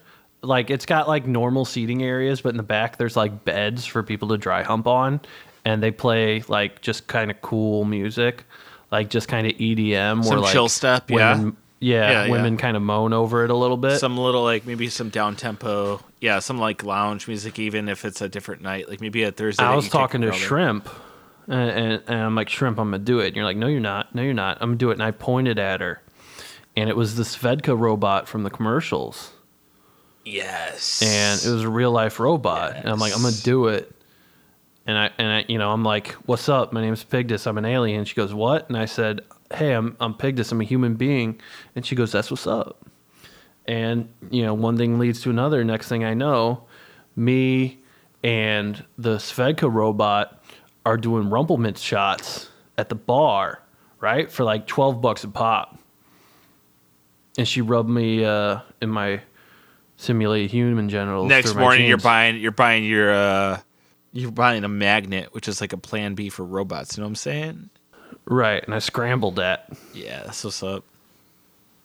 [0.45, 4.03] Like it's got like normal seating areas, but in the back there's like beds for
[4.03, 5.21] people to dry hump on,
[5.65, 8.45] and they play like just kind of cool music,
[8.91, 10.23] like just kind of EDM.
[10.23, 11.37] Some where, like, chill step, yeah.
[11.37, 12.31] women, yeah, Yeah, yeah.
[12.31, 13.99] women kind of moan over it a little bit.
[13.99, 18.21] some little like maybe some down tempo, yeah, some like lounge music, even if it's
[18.21, 19.63] a different night, like maybe a Thursday.
[19.65, 20.33] I was you take a talking to.
[20.33, 20.89] Shrimp,
[21.47, 23.29] and, and, and I'm like, Shrimp, I'm gonna do it.
[23.29, 24.15] And you're like, No, you're not.
[24.15, 24.59] No, you're not.
[24.61, 24.95] I'm gonna do it.
[24.95, 26.01] And I pointed at her,
[26.77, 29.31] and it was the Svedka robot from the commercials.
[30.25, 32.77] Yes, and it was a real life robot.
[32.77, 33.93] And I'm like, I'm gonna do it.
[34.87, 36.73] And I and I, you know, I'm like, what's up?
[36.73, 37.47] My name's Pigdis.
[37.47, 38.05] I'm an alien.
[38.05, 38.69] She goes, what?
[38.69, 39.21] And I said,
[39.53, 40.53] hey, I'm I'm Pigdis.
[40.53, 41.41] I'm a human being.
[41.75, 42.87] And she goes, that's what's up.
[43.67, 45.65] And you know, one thing leads to another.
[45.65, 46.65] Next thing I know,
[47.17, 47.79] me
[48.23, 50.43] and the Svedka robot
[50.87, 53.63] are doing Rumple Minze shots at the bar,
[54.01, 55.79] right, for like twelve bucks a pop.
[57.37, 59.21] And she rubbed me uh, in my
[59.97, 61.29] simulated human genitals.
[61.29, 63.61] Next morning, you're buying you're buying your uh,
[64.13, 66.97] you're buying a magnet, which is like a Plan B for robots.
[66.97, 67.71] You know what I'm saying?
[68.27, 69.71] right, and I scrambled that.
[69.93, 70.85] Yeah, that's what's up.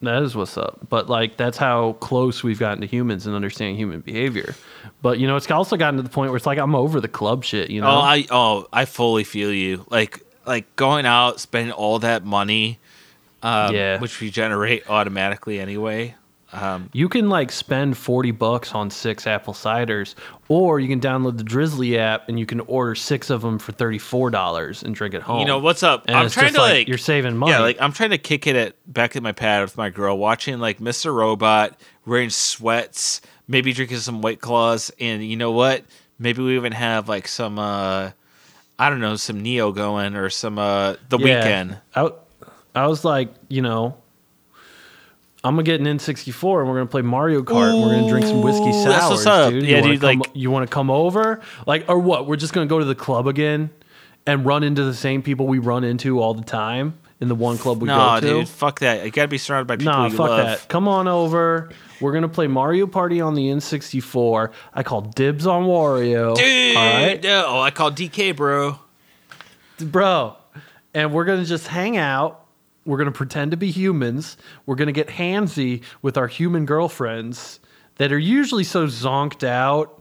[0.01, 0.79] That is what's up.
[0.87, 4.55] But like that's how close we've gotten to humans and understanding human behavior.
[5.01, 7.09] But you know, it's also gotten to the point where it's like I'm over the
[7.09, 7.69] club shit.
[7.69, 9.85] You know, Oh, I oh I fully feel you.
[9.89, 12.79] Like like going out, spending all that money,
[13.43, 13.99] um, Yeah.
[13.99, 16.15] which we generate automatically anyway.
[16.51, 20.15] Um, you can like spend forty bucks on six apple ciders,
[20.47, 23.71] or you can download the Drizzly app and you can order six of them for
[23.71, 25.39] thirty four dollars and drink at home.
[25.41, 26.05] you know what's up?
[26.07, 27.51] And I'm trying to like, like you're saving money.
[27.51, 30.17] Yeah, like I'm trying to kick it at back at my pad with my girl,
[30.17, 31.13] watching like Mr.
[31.13, 35.83] Robot, wearing sweats, maybe drinking some white claws, and you know what?
[36.17, 38.09] Maybe we even have like some uh
[38.79, 41.25] I don't know, some Ne-Yo going or some uh the Yeah.
[41.25, 41.77] weekend.
[41.95, 42.09] I,
[42.73, 43.97] I was like, you know,
[45.43, 47.71] I'm gonna get an N64 and we're gonna play Mario Kart.
[47.73, 49.51] and we're gonna drink some whiskey Ooh, sours, that's what's up.
[49.51, 49.63] dude.
[49.63, 52.27] Yeah, you wanna dude, come, like- you want to come over, like, or what?
[52.27, 53.69] We're just gonna go to the club again
[54.27, 57.57] and run into the same people we run into all the time in the one
[57.57, 58.27] club we No, go to.
[58.39, 59.05] dude, fuck that.
[59.05, 60.45] You gotta be surrounded by people Nah, you fuck love.
[60.45, 60.67] that.
[60.67, 61.69] Come on over.
[62.01, 64.51] We're gonna play Mario Party on the N64.
[64.73, 66.35] I call dibs on Wario.
[66.35, 67.23] Dude, all right.
[67.23, 68.77] no, I call DK, bro.
[69.79, 70.35] bro.
[70.93, 72.45] And we're gonna just hang out.
[72.85, 74.37] We're gonna pretend to be humans.
[74.65, 77.59] We're gonna get handsy with our human girlfriends
[77.95, 79.95] that are usually so zonked out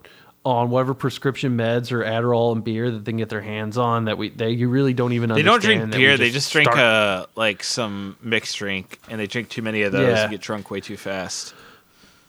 [0.45, 4.05] on whatever prescription meds or Adderall and beer that they can get their hands on
[4.07, 6.17] that we they you really don't even understand They don't drink beer.
[6.17, 10.07] They just drink uh like some mixed drink, and they drink too many of those
[10.09, 10.23] Yeah.
[10.23, 11.55] and get drunk way too fast.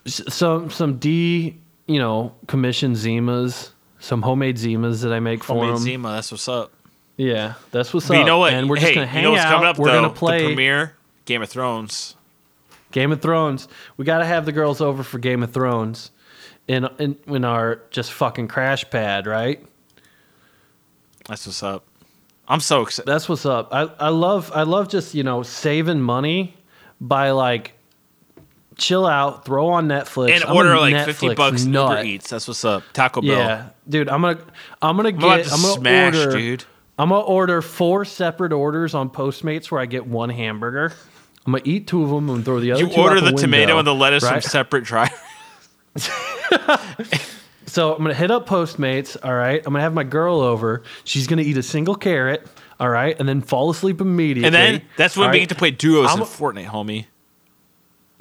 [0.05, 1.57] some some D
[1.87, 5.83] you know commissioned Zimas, some homemade Zimas that I make for Homemade them.
[5.83, 6.71] Zima, that's what's up.
[7.19, 8.19] Yeah, that's what's But up.
[8.21, 8.53] you know what?
[8.53, 9.51] And we're hey, just gonna hang you know what's out.
[9.51, 10.01] coming up we're though?
[10.03, 12.15] gonna play the premiere Game of Thrones.
[12.91, 13.67] Game of Thrones.
[13.97, 16.11] We got to have the girls over for Game of Thrones
[16.67, 19.61] in, in in our just fucking crash pad, right?
[21.27, 21.83] That's what's up.
[22.47, 23.05] I'm so excited.
[23.05, 23.67] That's what's up.
[23.73, 26.55] I, I love I love just you know saving money
[27.01, 27.73] by like
[28.77, 31.89] chill out, throw on Netflix, And I'm a order like 50 bucks nut.
[31.97, 32.29] Uber Eats.
[32.29, 32.83] That's what's up.
[32.93, 33.29] Taco Bell.
[33.29, 34.39] Yeah, dude, I'm gonna
[34.81, 36.63] I'm gonna I'm get I'm gonna smash, order dude.
[36.99, 40.93] I'm gonna order four separate orders on Postmates where I get one hamburger.
[41.45, 43.37] I'm gonna eat two of them and throw the other You two order the, the,
[43.37, 44.43] tomato and the lettuce right?
[44.43, 45.17] from separate drivers.
[47.69, 49.15] So I'm gonna hit up Postmates.
[49.23, 50.81] All right, I'm gonna have my girl over.
[51.03, 52.47] She's gonna eat a single carrot.
[52.79, 54.47] All right, and then fall asleep immediately.
[54.47, 55.39] And then that's when we right?
[55.41, 57.05] get to play duos I'm- in Fortnite, homie.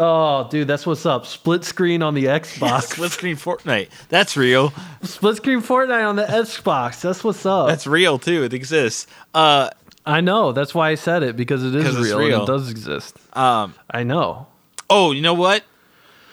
[0.01, 1.27] Oh, dude, that's what's up.
[1.27, 2.83] Split screen on the Xbox.
[2.93, 3.89] Split screen Fortnite.
[4.09, 4.73] That's real.
[5.03, 7.01] Split screen Fortnite on the Xbox.
[7.01, 7.67] That's what's up.
[7.69, 8.45] That's real too.
[8.45, 9.07] It exists.
[9.35, 9.71] Uh,
[10.07, 10.53] I know.
[10.53, 12.43] That's why I said it because it is real, and real.
[12.45, 13.17] it does exist.
[13.37, 13.75] um.
[13.91, 14.47] I know.
[14.89, 15.65] Oh, you know what?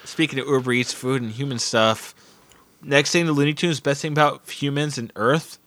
[0.04, 2.13] Speaking of Uber Eats, food, and human stuff,
[2.84, 5.58] next thing the Looney Tunes best thing about humans and Earth,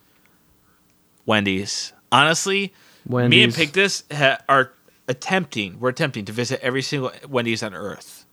[1.27, 1.93] Wendy's.
[2.13, 2.73] Honestly,
[3.05, 3.57] me and Wendy's.
[3.57, 4.73] Pigdis ha- are
[5.09, 5.81] attempting.
[5.81, 8.25] We're attempting to visit every single Wendy's on Earth.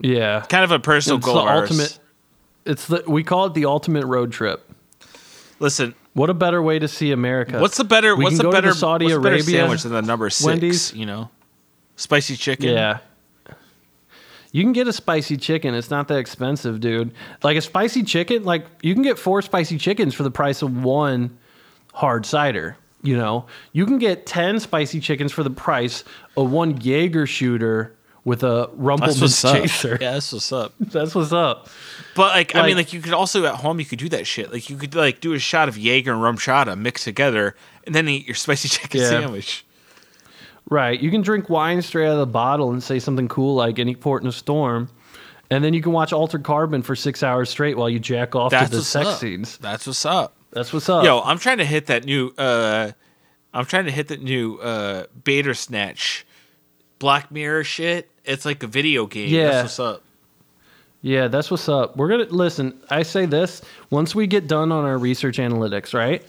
[0.00, 0.44] Yeah.
[0.48, 1.98] Kind of a personal It's goal the ultimate.
[2.64, 4.70] It's the we call it the ultimate road trip.
[5.58, 7.58] Listen, What a better way to see America.
[7.58, 8.14] what's the better?
[8.14, 8.72] We what's can the better?
[8.72, 10.46] Saudi what's the better sandwich than the number six?
[10.46, 10.94] Wendy's?
[10.94, 11.30] You know,
[11.96, 12.68] spicy chicken.
[12.70, 12.98] Yeah.
[14.50, 15.74] You can get a spicy chicken.
[15.74, 17.12] It's not that expensive, dude.
[17.42, 20.82] Like a spicy chicken, like you can get four spicy chickens for the price of
[20.82, 21.36] one
[21.92, 22.76] hard cider.
[23.02, 26.02] You know, you can get 10 spicy chickens for the price
[26.36, 29.56] of one Jaeger shooter with a That's what's up.
[29.56, 29.96] chaser.
[30.00, 30.74] Yeah, that's what's up.
[30.80, 31.68] That's what's up.
[32.16, 34.26] But like, I mean, Like- like you could also at home you could do that
[34.26, 34.52] shit.
[34.52, 38.08] Like you could like do a shot of Jaeger and RumChata mixed together, and then
[38.08, 39.08] eat your spicy chicken Yeah.
[39.08, 39.64] sandwich.
[40.68, 41.00] Right.
[41.00, 43.94] You can drink wine straight out of the bottle and say something cool like any
[43.94, 44.88] port in a storm.
[45.50, 48.50] And then you can watch Altered Carbon for six hours straight while you jack off
[48.50, 49.18] That's to the sex up.
[49.18, 49.56] scenes.
[49.58, 50.34] That's what's up.
[50.50, 51.04] That's what's up.
[51.04, 52.32] Yo, I'm trying to hit that new.
[52.38, 52.92] uh
[53.52, 56.24] I'm trying to hit that new uh Bandersnatch,
[56.98, 58.10] Black Mirror shit.
[58.24, 59.28] It's like a video game.
[59.28, 59.50] Yeah.
[59.50, 60.02] That's what's up.
[61.00, 61.96] Yeah, that's what's up.
[61.96, 62.80] We're gonna listen.
[62.90, 66.24] I say this once we get done on our research analytics, right?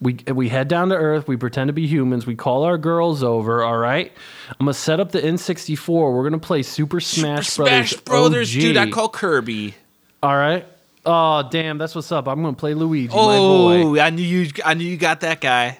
[0.00, 1.28] We we head down to Earth.
[1.28, 2.26] We pretend to be humans.
[2.26, 3.62] We call our girls over.
[3.62, 4.10] All right.
[4.58, 5.88] I'm gonna set up the N64.
[5.88, 7.90] We're gonna play Super Smash Super Brothers.
[7.90, 8.60] Smash Brothers, OG.
[8.60, 8.76] dude.
[8.78, 9.74] I call Kirby.
[10.22, 10.66] All right.
[11.06, 12.28] Oh damn, that's what's up.
[12.28, 14.00] I'm gonna play Luigi, my oh, boy.
[14.00, 14.50] Oh, I knew you.
[14.64, 15.78] I knew you got that guy.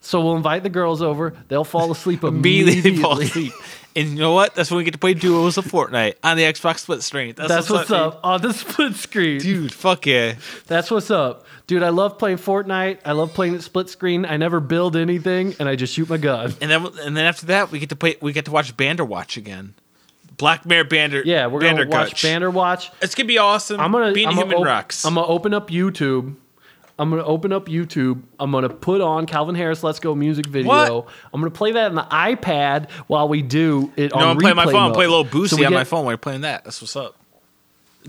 [0.00, 1.34] So we'll invite the girls over.
[1.48, 3.02] They'll fall asleep Immediately immediately.
[3.02, 3.52] fall asleep.
[3.96, 4.54] And you know what?
[4.54, 7.34] That's when we get to play duos of Fortnite on the Xbox split screen.
[7.36, 7.96] That's, That's what's dude.
[7.96, 9.40] up on the split screen.
[9.40, 9.72] dude.
[9.72, 10.34] Fuck yeah.
[10.66, 11.46] That's what's up.
[11.66, 12.98] Dude, I love playing Fortnite.
[13.04, 14.26] I love playing it split screen.
[14.26, 16.52] I never build anything and I just shoot my gun.
[16.60, 18.16] And then and then after that, we get to play.
[18.20, 19.74] We get to watch Banderwatch again.
[20.36, 21.22] Black Mirror Bander.
[21.24, 22.22] Yeah, we're gonna watch.
[22.22, 22.90] Banner Watch.
[23.02, 23.80] It's gonna be awesome.
[23.80, 25.04] I'm gonna being I'm human op- rocks.
[25.04, 26.34] I'm gonna open up YouTube.
[26.98, 28.22] I'm gonna open up YouTube.
[28.38, 30.68] I'm gonna put on Calvin Harris "Let's Go" music video.
[30.68, 31.08] What?
[31.32, 34.56] I'm gonna play that on the iPad while we do it no, on I'm playing
[34.56, 34.74] my phone.
[34.88, 34.94] mode.
[34.94, 36.64] Play a little Boosie So on my phone while you're playing that.
[36.64, 37.16] That's what's up.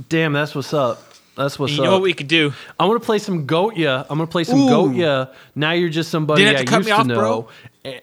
[0.09, 1.01] Damn, that's what's up.
[1.35, 1.83] That's what's you up.
[1.83, 2.53] You know what we could do?
[2.79, 4.01] I'm gonna play some Gotye.
[4.03, 4.69] I'm gonna play some Ooh.
[4.69, 5.29] Gotye.
[5.55, 7.15] Now you're just somebody Didn't I to used me off, to know.
[7.15, 7.47] bro.
[7.85, 7.99] Eh,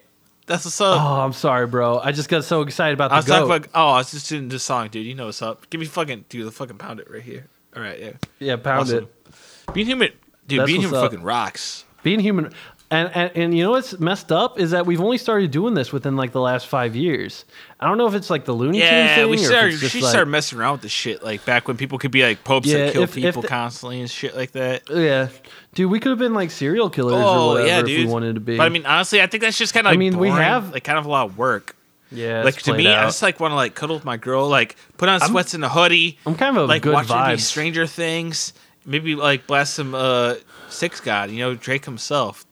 [0.47, 1.01] That's what's up.
[1.01, 1.99] Oh, I'm sorry, bro.
[1.99, 3.45] I just got so excited about the I was goat.
[3.47, 3.69] about.
[3.75, 5.07] Oh, I was just doing this song, dude.
[5.07, 5.71] You know what's up?
[5.71, 6.47] Give me fucking, dude.
[6.47, 7.47] The fucking pound it right here.
[7.77, 8.13] All right, yeah.
[8.39, 9.05] yeah, pound Awesome.
[9.05, 9.75] it.
[9.75, 10.11] Being human,
[10.47, 10.61] dude.
[10.61, 11.05] That's being human up.
[11.11, 11.85] fucking rocks.
[12.03, 12.53] Being human,
[12.93, 15.93] and, and and you know what's messed up is that we've only started doing this
[15.93, 17.45] within like the last five years.
[17.81, 19.79] I don't know if it's like the Looney Tunes Yeah, thing we or if started.
[19.79, 22.45] She like, started messing around with the shit, like back when people could be like
[22.45, 24.83] popes Yeah, that kill if- if people the- constantly and shit like that.
[24.91, 25.29] yeah,
[25.75, 28.35] dude, we could have been like serial killers or Oh whatever yeah, if we wanted
[28.35, 28.57] to be.
[28.57, 29.91] But I mean, honestly, I think that's just kind of.
[29.91, 31.75] Like, I mean, we have- like kind of a lot of work.
[32.13, 34.77] yeah, like to me, I just like want to like cuddle with my girl, like
[34.99, 37.41] put on sweats and a hoodie, I'm kind of a like good watch vibes.
[37.41, 38.53] Stranger Things,
[38.85, 40.35] maybe like blast some uh
[40.69, 42.47] Six God, you know Drake himself.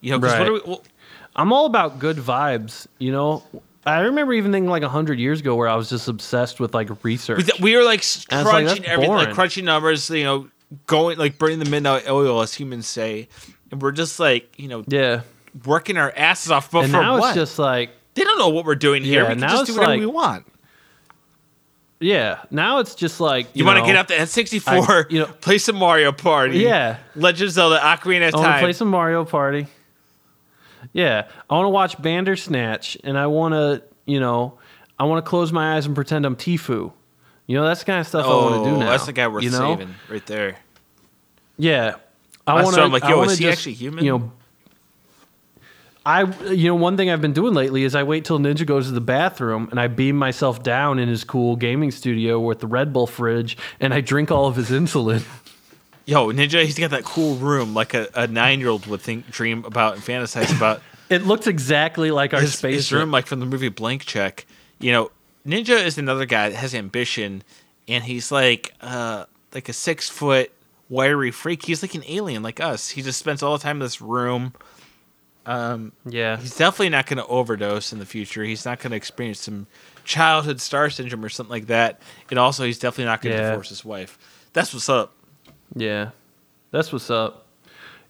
[0.00, 0.48] You know, because what Right.
[0.48, 0.60] are we?
[0.66, 0.82] Well,
[1.34, 2.86] I'm all about good vibes.
[2.98, 3.42] You know,
[3.84, 6.88] I remember even thinking like hundred years ago where I was just obsessed with like
[7.04, 7.44] research.
[7.60, 10.08] we, we were like like, crunching that's everything, like crunching numbers.
[10.10, 10.48] You know,
[10.86, 13.28] going like burning the midnight oil, as humans say.
[13.70, 15.22] and we're just like you know Yeah.
[15.64, 16.70] working our asses off.
[16.70, 17.28] But and for now what?
[17.28, 19.22] it's just like they don't know what we're doing here.
[19.24, 20.46] Yeah, we can just do whatever like- we want.
[22.00, 22.40] yeah.
[22.50, 25.58] Now it's just like You, want to get out the N64, I- you know- play
[25.58, 26.58] some Mario Party.
[26.58, 26.96] Yeah.
[27.14, 28.60] Legend of Zelda Ocarina of I want to Time.
[28.60, 29.66] play some Mario Party.
[30.92, 34.58] Yeah, I want to watch Bandersnatch, and I want to, you know,
[34.98, 36.92] I want to close my eyes and pretend I'm Tifu.
[37.46, 38.86] You know, that's the kind of stuff I want to do now.
[38.86, 39.76] Oh, that's the guy worth you know?
[39.76, 40.56] saving right there.
[41.58, 41.96] Yeah,
[42.46, 44.04] I want what I'm like, yo, is he just, actually human?
[44.04, 44.32] You know,
[46.06, 48.86] I you know one thing I've been doing lately is I wait till Ninja goes
[48.86, 52.68] to the bathroom and I beam myself down in his cool gaming studio with the
[52.68, 55.24] Red Bull fridge and I drink all of his insulin.
[56.06, 59.28] Yo, Ninja, he's got that cool room like a, a nine year old would think,
[59.30, 60.80] dream about, and fantasize about.
[61.08, 64.44] It looks exactly like our his, space his room, like from the movie Blank Check.
[64.80, 65.12] You know,
[65.46, 67.44] Ninja is another guy that has ambition,
[67.86, 70.50] and he's like, uh, like a six foot
[70.88, 71.64] wiry freak.
[71.64, 72.88] He's like an alien, like us.
[72.90, 74.52] He just spends all the time in this room.
[75.46, 78.42] Yeah, He's definitely not going to overdose in the future.
[78.42, 79.68] He's not going to experience some
[80.04, 82.00] childhood star syndrome or something like that.
[82.30, 83.50] And also, he's definitely not going to Yeah.
[83.50, 84.18] divorce his wife.
[84.54, 85.12] That's what's up.
[85.74, 86.10] Yeah,
[86.70, 87.46] that's what's up.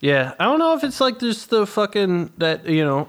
[0.01, 3.09] Yeah, I don't know if it's like just the fucking that you know.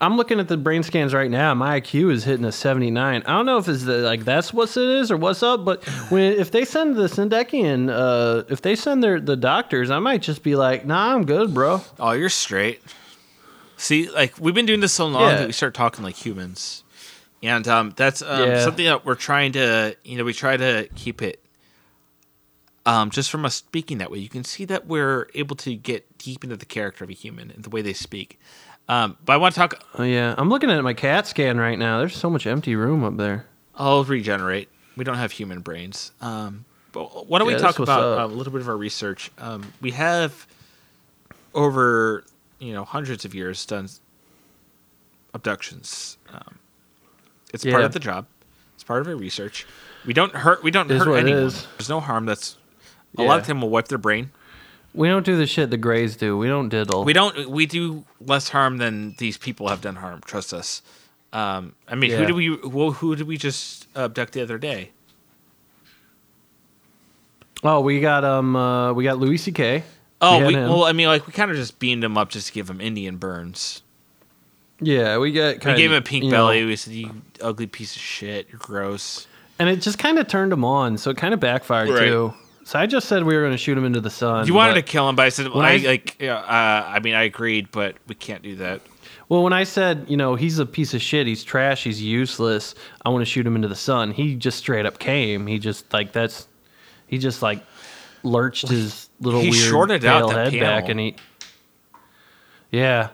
[0.00, 1.54] I'm looking at the brain scans right now.
[1.54, 3.22] My IQ is hitting a 79.
[3.24, 5.82] I don't know if it's the, like that's what it is or what's up, but
[6.10, 10.20] when if they send the Sendekian, uh, if they send their the doctors, I might
[10.20, 11.80] just be like, nah, I'm good, bro.
[11.98, 12.82] Oh, you're straight.
[13.76, 15.36] See, like we've been doing this so long Yeah.
[15.36, 16.82] that we start talking like humans,
[17.42, 18.64] and um, that's um, Yeah.
[18.64, 21.40] something that we're trying to, you know, we try to keep it.
[22.86, 26.18] Um, just from us speaking that way, you can see that we're able to get
[26.18, 28.38] deep into the character of a human and the way they speak.
[28.88, 29.82] Um, but I want to talk.
[29.98, 31.98] Oh yeah, I'm looking at my CAT scan right now.
[31.98, 33.46] There's so much empty room up there.
[33.74, 34.68] I'll regenerate.
[34.96, 36.12] We don't have human brains.
[36.20, 39.30] Um, but why don't Yeah, we talk about uh, a little bit of our research?
[39.38, 40.46] Um, we have
[41.54, 42.24] over
[42.58, 43.88] you know hundreds of years done
[45.32, 46.18] abductions.
[46.32, 46.58] Um,
[47.52, 48.26] it's part of the job.
[48.74, 49.66] It's part of our research.
[50.04, 50.62] We don't hurt.
[50.62, 51.52] We don't It hurt anyone.
[51.78, 52.26] There's no harm.
[52.26, 52.56] That's
[53.18, 53.54] a lot of Yeah.
[53.54, 54.30] time we'll wipe their brain.
[54.94, 56.36] We don't do the shit the Greys do.
[56.38, 57.04] We don't diddle.
[57.04, 57.48] We don't.
[57.50, 60.20] We do less harm than these people have done harm.
[60.24, 60.82] Trust us.
[61.32, 62.26] Um, I mean, who Yeah.
[62.26, 62.46] did we?
[62.46, 64.90] Who, who did we just abduct the other day?
[67.62, 69.82] Oh, we got um, uh, we got Louis C.K.
[70.20, 72.48] Oh, had we, well, I mean, like we kind of just beamed him up just
[72.48, 73.82] to give him Indian burns.
[74.80, 75.54] Yeah, we got.
[75.54, 76.64] We Kinda, gave him a pink you know, belly.
[76.64, 78.48] We said, "You ugly piece of shit.
[78.50, 81.88] You're gross." and it just kind of turned him on, so it kind of backfired
[81.88, 82.06] Right.
[82.08, 82.34] too.
[82.64, 84.46] So I just said we were going to shoot him into the sun.
[84.46, 87.00] You wanted to kill him, but I said, well, I, I- like, yeah, uh, I
[87.00, 88.80] mean, I agreed, but we can't do that.
[89.28, 92.74] Well, when I said, you know, he's a piece of shit, he's trash, he's useless,
[93.04, 95.46] I want to shoot him into the sun, he just straight up came.
[95.46, 96.46] He just, like, that's,
[97.06, 97.62] he just, like,
[98.22, 101.16] lurched his little he weird shorted out pale that head back and he,
[102.70, 103.10] yeah.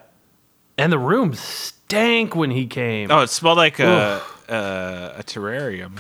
[0.79, 3.11] And the room stank when he came.
[3.11, 5.99] Oh, it smelled like a, a a terrarium.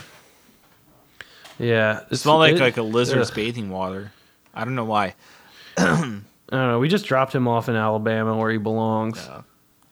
[1.60, 2.00] Yeah.
[2.10, 3.36] It smelled like it- like a lizard's ugh.
[3.36, 4.12] bathing water.
[4.54, 5.14] I don't know why.
[5.76, 6.78] I don't know.
[6.80, 9.28] We just dropped him off in Alabama where he belongs.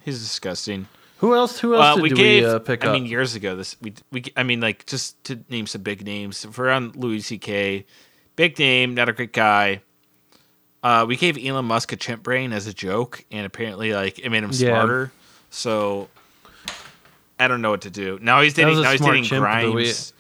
[0.03, 0.89] He's disgusting.
[1.19, 1.59] Who else?
[1.61, 2.43] Who else Uh, did we gave.
[2.45, 2.95] we uh, pick I up?
[2.95, 4.25] mean, years ago, this we we.
[4.37, 6.45] I mean, like just to name some big names.
[6.45, 7.85] If we're on Louis C.K.,
[8.37, 9.83] big name, not a great guy.
[10.83, 14.31] Uh, we gave Elon Musk a chimp brain as a joke, and apparently, like it
[14.31, 14.69] made him Yeah.
[14.71, 15.13] smarter.
[15.51, 16.09] So
[17.39, 18.19] I don't know what to do.
[18.23, 18.81] Now he's dating.
[18.81, 20.13] Now he's dating chimp, but we- Grimes,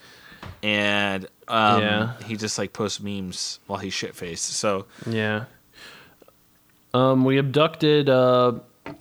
[0.62, 2.12] and um, Yeah.
[2.26, 4.44] he just like posts memes while he's shit faced.
[4.52, 5.44] So Yeah.
[6.94, 8.08] Um, we abducted.
[8.08, 8.52] Uh,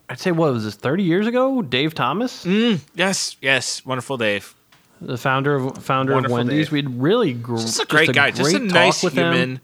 [0.09, 0.75] I'd say what was this?
[0.75, 2.79] Thirty years ago, Dave Thomas, Mm.
[2.95, 4.53] yes, yes, wonderful Dave.
[4.99, 6.65] the founder of founder Wonderful of Wendy's.
[6.67, 6.71] Dave.
[6.73, 8.31] We'd really gr- Just a great guy.
[8.31, 9.31] Just a nice with him.
[9.33, 9.61] human.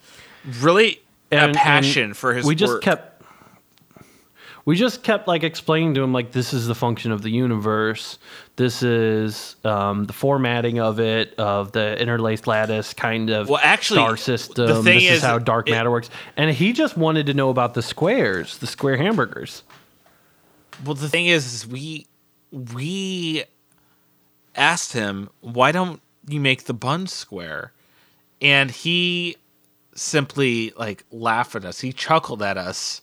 [0.61, 2.81] Really And- a passion for his we just work.
[2.83, 3.12] kept
[4.65, 8.17] we just kept like explaining to him like this is the function of the universe.
[8.55, 13.97] This is um, the formatting of it of the interlaced lattice kind of Well, actually,
[13.97, 14.67] star system.
[14.67, 16.09] the thing this is, is, how dark it- matter works.
[16.37, 19.63] And he just wanted to know about the squares the square hamburgers.
[20.85, 22.07] Well, the thing is, is we
[22.51, 23.43] we
[24.55, 27.73] asked him why don't you make the bun square,
[28.41, 29.35] and he
[29.95, 31.81] simply like laughed at us.
[31.81, 33.01] He chuckled at us,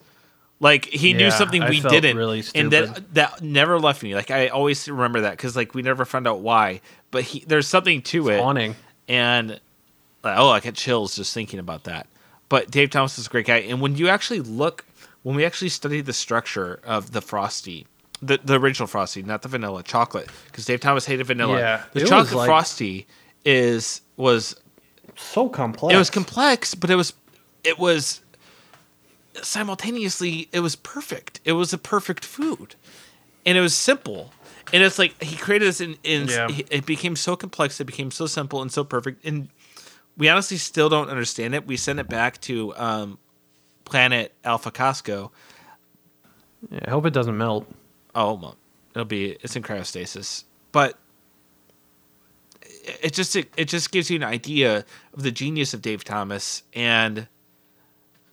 [0.61, 4.15] like he knew Yeah, something I we didn't, really and that that never left me.
[4.15, 6.81] Like I always remember that because like we never found out why,
[7.11, 8.41] but he there's something to it.
[8.41, 8.77] haunting
[9.09, 9.59] and
[10.23, 12.07] oh, I get chills just thinking about that.
[12.49, 14.85] But Dave Thomas is a great guy, and when you actually look,
[15.23, 17.87] when we actually study the structure of the frosty,
[18.21, 21.59] the the original frosty, not the vanilla chocolate, because Dave Thomas hated vanilla.
[21.59, 23.07] Yeah, the chocolate like- frosty
[23.45, 24.57] is was
[25.17, 27.15] so complex it was complex, but it was
[27.65, 28.21] it was
[29.43, 31.41] simultaneously it was perfect.
[31.45, 32.75] It was a perfect food,
[33.47, 34.33] and it was simple.
[34.73, 36.49] And it's like he created this, in, in Yeah.
[36.71, 37.81] it became so complex.
[37.81, 39.25] It became so simple and so perfect.
[39.25, 39.49] And
[40.17, 41.67] we honestly still don't understand it.
[41.67, 43.19] We sent it back to um,
[43.85, 45.31] Planet Alpha Costco.
[46.71, 47.67] Yeah, I hope it doesn't melt.
[48.15, 48.57] Oh, well,
[48.95, 50.99] it'll be it's in cryostasis, but
[52.63, 56.05] it it just it, it just gives you an idea of the genius of Dave
[56.05, 57.27] Thomas and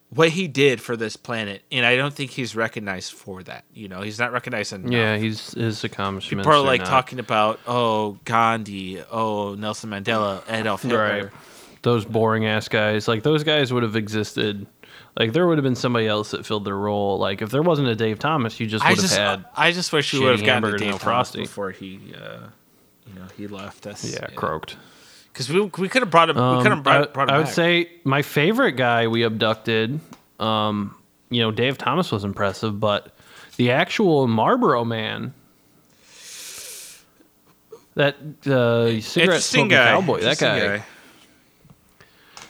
[0.10, 1.62] what he did for this planet.
[1.72, 3.66] And I don't think he's recognized for that.
[3.74, 4.92] You know, he's not recognized enough.
[4.92, 6.46] Yeah, he's his accomplishments.
[6.48, 10.98] People are like not- talking about oh Gandhi, oh Nelson Mandela, Adolf Hitler.
[11.24, 11.32] right.
[11.84, 14.66] Those boring ass guys, like those guys would have existed.
[15.18, 17.18] Like there would have been somebody else that filled their role.
[17.18, 19.46] Like if there wasn't a Dave Thomas, you just I would have just had.
[19.56, 21.42] I just wish shitty would have gotten to Dave Thomas Frosty.
[21.42, 22.48] before he uh,
[23.08, 24.12] you know he left us.
[24.12, 24.76] yeah, croaked.
[25.38, 26.36] Because we, we could have brought him.
[26.36, 27.54] we Um, could have brought, I, brought him I would back.
[27.54, 30.00] say my favorite guy we abducted.
[30.40, 30.96] Um,
[31.30, 33.16] you know, Dave Thomas was impressive, but
[33.58, 35.36] the actual Marlboro man,
[37.94, 38.16] that
[38.48, 39.92] uh, cigarette smoking guy.
[39.92, 40.84] cowboy, that Interesting guy,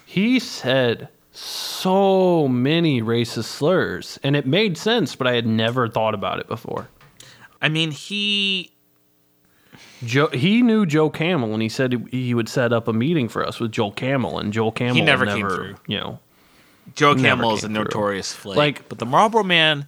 [0.05, 6.13] he said so many racist slurs, and it made sense, but I had never thought
[6.13, 6.87] about it before.
[7.61, 8.71] I mean, he
[10.05, 13.27] Joe, he knew Joe Camel, and he said he, he would set up a meeting
[13.29, 15.75] for us with Joe Camel, and Joe Camel never never, came through.
[15.87, 16.19] you know.
[16.95, 17.83] Joe Camel is a came through.
[17.85, 18.57] notorious flake.
[18.57, 19.87] Like- but the Marlboro Man,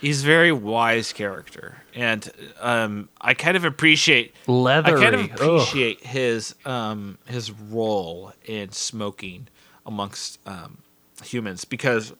[0.00, 2.30] he's a very wise character, and
[2.60, 4.34] um, I kind of appreciate.
[4.46, 5.00] Leathery.
[5.00, 5.30] I kind of Ugh.
[5.40, 9.48] appreciate his um, his role in smoking
[9.84, 10.78] amongst um,
[11.24, 12.12] humans because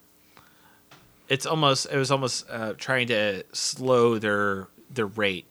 [1.29, 5.47] it's almost it was almost uh, trying to slow their their rate.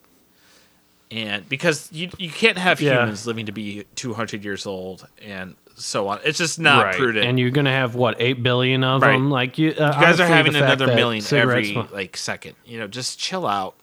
[1.12, 3.02] And because you you can't have Yeah.
[3.02, 6.20] humans living to be 200 years old and so on.
[6.24, 6.96] It's just not right.
[6.96, 7.26] prudent.
[7.26, 9.12] And you're gonna have what eight billion of Right.
[9.12, 9.30] them?
[9.30, 12.54] Like you, uh, you guys are having another million every smoke- like second.
[12.64, 13.74] You know, just chill out.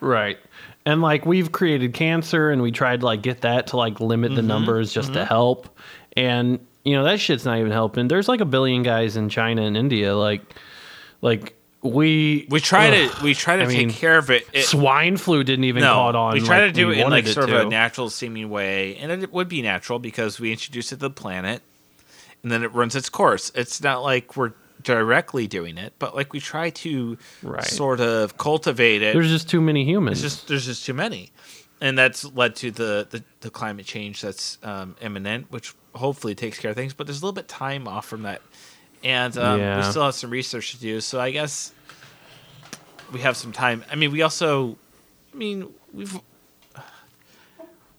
[0.00, 0.38] right?
[0.84, 4.30] And like we've created cancer, and we tried to like get that to like limit
[4.30, 4.36] Mm-hmm.
[4.36, 5.68] the numbers just to help.
[6.16, 8.06] And you know that shit's not even helping.
[8.06, 10.14] There's like a billion guys in China and India.
[10.14, 10.42] Like,
[11.22, 14.48] like we We try ugh, to we try to I take mean, care of it.
[14.52, 16.32] it swine flu didn't even no, caught on.
[16.34, 19.12] we try like to do it in like sort of a natural seeming way, and
[19.22, 21.62] it would be natural because we introduce it to the planet,
[22.42, 23.52] and then it runs its course.
[23.54, 24.52] It's not like we're
[24.82, 27.64] directly doing it, but like we try to Right.
[27.64, 29.14] sort of cultivate it.
[29.14, 30.22] There's just too many humans.
[30.24, 31.30] It's just there's just too many,
[31.80, 36.58] and that's led to the the, the climate change that's um, imminent, which hopefully takes
[36.58, 36.94] care of things.
[36.94, 38.42] But there's a little bit time off from that,
[39.04, 41.00] and um, we still have some research to do.
[41.00, 41.72] So I guess
[43.12, 43.84] we have some time.
[43.90, 44.76] I mean, we also,
[45.32, 46.18] I mean, we've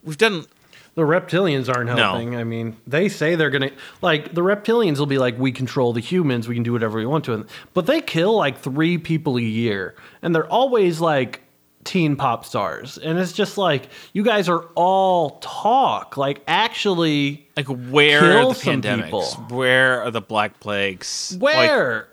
[0.04, 0.46] we've done
[0.94, 1.96] The reptilians aren't No.
[1.96, 2.34] helping.
[2.36, 3.70] I mean, they say they're gonna
[4.02, 7.06] like the reptilians will be like, we control the humans, we can do whatever we
[7.06, 11.42] want to, but they kill like three people a year, and they're always like
[11.84, 17.66] teen pop stars, and it's just like you guys are all talk, like actually like
[17.66, 19.04] where are the pandemics?
[19.04, 19.22] people.
[19.56, 21.36] Where are the black plagues?
[21.40, 22.08] Like, where.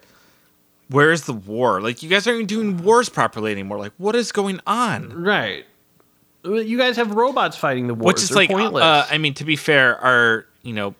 [0.89, 1.81] where's the war?
[1.81, 3.77] Like you guys aren't even doing wars properly anymore.
[3.77, 5.11] Like what is going on?
[5.13, 5.65] right.
[6.43, 8.05] You guys have robots fighting the wars.
[8.05, 10.93] which is They're like uh, i mean to be fair our you know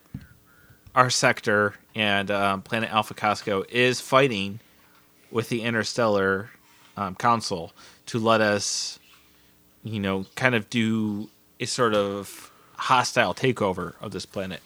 [0.96, 4.60] our sector and um, planet alpha costco is fighting
[5.30, 6.50] with the interstellar
[6.98, 7.74] um, council
[8.08, 9.00] to let us
[9.84, 11.30] you know kind of do
[11.60, 14.62] a sort of hostile takeover of this planet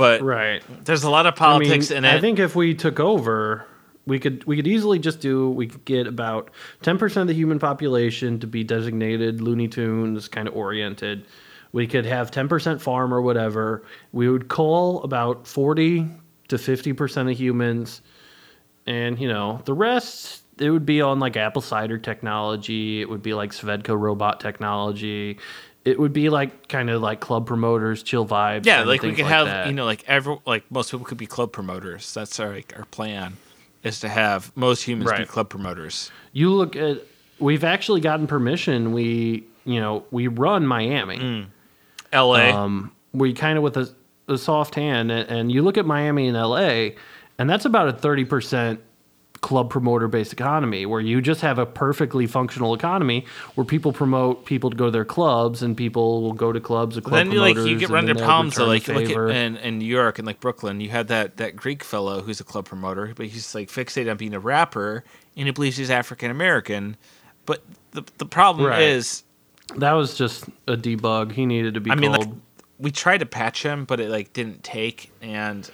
[0.00, 0.62] but right.
[0.86, 3.66] there's a lot of politics I mean, in it I think if we took over,
[4.06, 6.50] we could we could easily just do we could get about
[6.80, 11.26] ten percent of the human population to be designated Looney Tunes kind of oriented.
[11.72, 13.82] We could have ten percent farm or whatever.
[14.12, 16.08] We would call about forty
[16.48, 18.00] to fifty percent of humans,
[18.86, 20.39] and you know the rest.
[20.60, 23.00] It would be on like apple cider technology.
[23.00, 25.38] It would be like Svedka robot technology.
[25.84, 28.66] It would be like kind of like club promoters, chill vibes.
[28.66, 29.66] yeah like we could like have that.
[29.66, 32.84] you know like every like most people could be club promoters that's our like our
[32.86, 33.36] plan
[33.82, 36.98] is to have most humans be club promoters you look at
[37.38, 41.46] we've actually gotten permission we you know we run miami
[42.12, 42.34] la
[42.64, 43.88] um we kind of with a,
[44.28, 46.58] a soft hand and, and you look at miami and la
[47.38, 48.78] and that's about a 30%
[49.40, 53.24] club promoter based economy where you just have a perfectly functional economy
[53.54, 56.98] where people promote people to go to their clubs and people will go to clubs
[57.00, 59.78] club then you like you get run into problems so like look at in, in
[59.78, 63.12] New York and like Brooklyn you had that that Greek fellow who's a club promoter
[63.16, 65.04] but he's like fixated on being a rapper
[65.36, 66.96] and he believes he's African American
[67.46, 67.62] but
[67.92, 68.82] the the problem Right.
[68.82, 69.22] is
[69.76, 71.32] that was just a debug.
[71.32, 72.28] He needed to be I mean like
[72.78, 75.70] we tried to patch him but it like didn't take and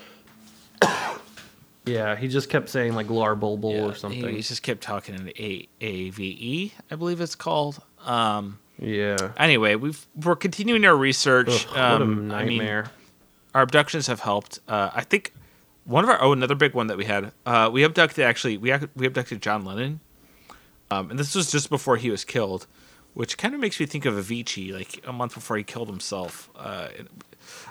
[1.86, 4.34] Yeah, he just kept saying like Glarbulbul Yeah, or something.
[4.34, 7.80] He just kept talking in A A V E, I believe it's called.
[8.04, 9.32] Um, yeah.
[9.36, 11.66] anyway, we've we're continuing our research.
[11.70, 12.90] Ugh, what a um, I mean, nightmare.
[13.54, 14.58] our abductions have helped.
[14.68, 15.32] Uh, I think
[15.84, 17.32] one of our oh another big one that we had.
[17.46, 20.00] Uh, we abducted actually we we abducted John Lennon,
[20.90, 22.66] um, and this was just before he was killed,
[23.14, 26.50] which kind of makes me think of Avicii, like a month before he killed himself.
[26.56, 26.88] Uh,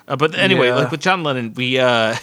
[0.08, 0.76] uh, but anyway, Yeah.
[0.76, 2.16] like with John Lennon, we uh,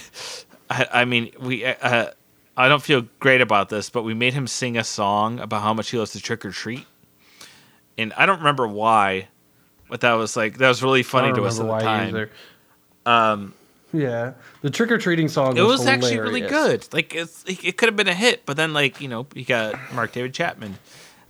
[0.70, 1.64] I, I mean we.
[1.64, 2.10] Uh,
[2.56, 5.74] I don't feel great about this, but we made him sing a song about how
[5.74, 6.86] much he loves to trick or treat,
[7.98, 9.26] and I don't remember why,
[9.88, 12.30] but that was like that was really funny to us at the time.
[13.04, 13.54] Um,
[13.92, 15.56] yeah, the trick or treating song.
[15.56, 16.86] It was, was actually really good.
[16.92, 19.44] Like it's, it, it could have been a hit, but then like you know you
[19.44, 20.78] got Mark David Chapman,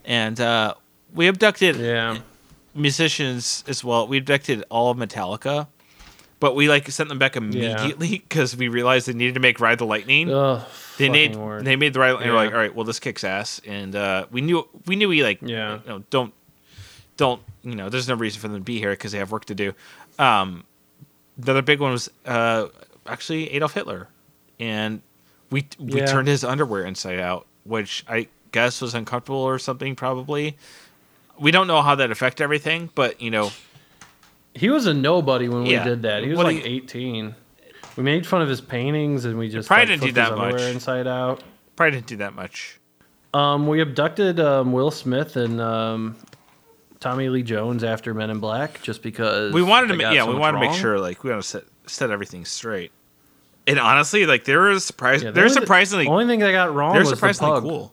[0.05, 0.75] and uh,
[1.15, 2.19] we abducted Yeah,
[2.75, 4.07] musicians as well.
[4.07, 5.69] We abducted all of Metallica,
[6.45, 9.79] but we like sent them back immediately because we realized they needed to make Ride
[9.79, 10.29] the Lightning.
[10.31, 10.63] Ugh,
[10.99, 11.65] they made word.
[11.65, 12.17] they made the Ride.
[12.21, 15.09] And we're like, all right, well this kicks ass, and uh, we knew we knew
[15.09, 15.79] we like Yeah.
[15.83, 16.35] you know don't
[17.17, 19.47] don't you know there's no reason for them to be here because they have work
[19.47, 19.73] to do.
[20.19, 20.65] Um,
[21.39, 22.67] the other big one was uh,
[23.07, 24.09] actually Adolf Hitler,
[24.61, 25.01] and
[25.51, 26.07] we we Yeah.
[26.07, 29.97] turned his underwear inside out, which I guess was uncomfortable or something.
[29.97, 30.59] Probably,
[31.39, 33.51] we don't know how that affected everything, but you know,
[34.55, 35.83] He was a nobody when Yeah.
[35.85, 36.23] we did that.
[36.23, 37.35] He was What like you- 18.
[37.97, 40.61] We made fun of his paintings and we just Probably like, didn't do that much.
[40.63, 41.43] inside out.
[41.77, 42.79] probably didn't do that much.
[43.33, 46.17] Um, we abducted um, Will Smith and um,
[47.01, 50.31] Tommy Lee Jones after Men in Black just because We wanted to, ma- yeah, so
[50.33, 52.93] we wanted to make sure like we want to set set everything straight.
[53.67, 55.25] And honestly, like they were surprised.
[55.25, 57.93] Yeah, the they're surprisingly only thing they got wrong they're was the cool.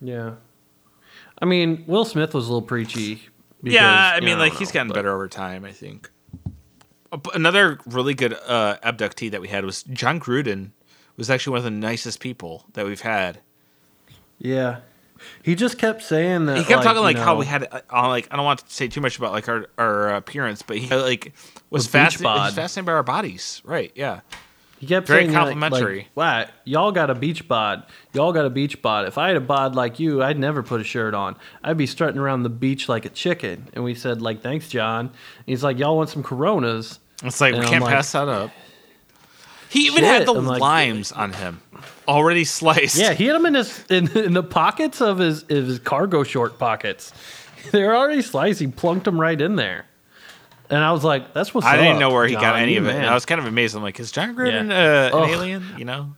[0.00, 0.32] Yeah,
[1.40, 3.28] I mean Will Smith was a little preachy.
[3.64, 5.64] Because, yeah, I you mean, know, like he's but- gotten better over time.
[5.64, 6.10] I think.
[7.12, 10.70] Uh, Another really good uh, abductee that we had was Jon Gruden.
[11.16, 13.38] Was actually one of the nicest people that we've had.
[14.38, 14.80] Yeah,
[15.44, 16.58] he just kept saying that.
[16.58, 18.72] He kept talking you like how we had uh, uh, like I don't want to
[18.72, 21.32] say too much about like our our appearance, but he like
[21.70, 23.62] was fascinated, was fascinated by our bodies.
[23.64, 23.92] Right?
[23.94, 24.20] Yeah.
[24.78, 26.08] He kept Very saying complimentary.
[26.14, 27.84] Like, wow, y'all got a beach bod.
[28.12, 29.06] Y'all got a beach bod.
[29.06, 31.36] If I had a bod like you, I'd never put a shirt on.
[31.62, 33.68] I'd be strutting around the beach like a chicken.
[33.72, 35.06] And we said, like, thanks, Jon.
[35.06, 35.12] And
[35.46, 36.98] he's like, y'all want some Coronas?
[37.22, 38.50] It's like And we I'm can't like, pass that up.
[39.70, 41.60] He even had the I'm like- limes on him,
[42.06, 42.96] already sliced.
[42.96, 46.22] Yeah, he had them in his in, in the pockets of his of his cargo
[46.22, 47.12] short pockets.
[47.72, 48.60] They're already sliced.
[48.60, 49.86] He plunked them right in there.
[50.70, 52.88] And I was like, "That's what's I didn't know where he got any of it.
[52.88, 53.76] man." And I was kind of amazed.
[53.76, 55.10] I'm like, is Jon Gruden Yeah.
[55.12, 55.64] uh, an alien?
[55.78, 56.16] You know?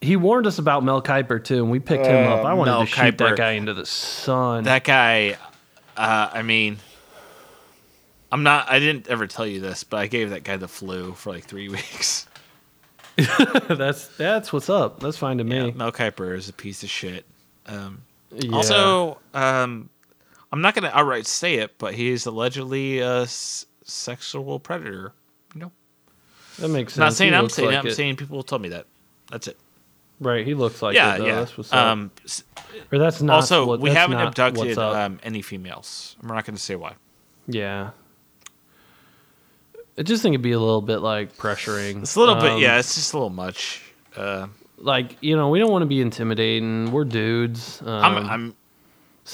[0.00, 2.44] he warned us about Mel Kiper too, and we picked him up.
[2.44, 3.18] I wanted Mel to shoot Kiper.
[3.30, 4.64] that guy into the sun.
[4.64, 5.38] That guy,
[5.96, 6.76] uh, I mean,
[8.30, 11.12] I'm not, I didn't ever tell you this, but I gave that guy the flu
[11.14, 12.26] for like three weeks.
[13.68, 15.00] that's that's what's up.
[15.00, 15.70] That's fine to me.
[15.72, 17.24] Mel Kiper is a piece of shit.
[17.66, 18.54] Um, Yeah.
[18.54, 19.88] Also, um,
[20.52, 25.12] I'm not going to outright say it, but he's allegedly a s- sexual predator.
[25.54, 25.72] You know,
[26.58, 26.98] that makes sense.
[27.00, 27.88] I'm not saying He I'm saying like it.
[27.88, 28.86] I'm saying people told me that.
[29.30, 29.56] That's it.
[30.20, 30.46] right.
[30.46, 31.18] He looks like yeah, it.
[31.18, 31.26] Though.
[31.26, 31.44] yeah.
[31.44, 31.72] That's.
[31.72, 32.10] Um,
[32.92, 33.36] or that's not.
[33.36, 36.16] also, what, we haven't abducted um, any females.
[36.22, 36.94] We're not going to say why.
[37.46, 37.90] yeah.
[39.98, 42.02] I just think it'd be a little bit like pressuring.
[42.02, 42.78] It's a little bit, Um, yeah.
[42.78, 43.82] It's just a little much.
[44.14, 46.92] Uh, Like you know, we don't want to be intimidating.
[46.92, 47.80] We're dudes.
[47.80, 48.54] Um, I'm,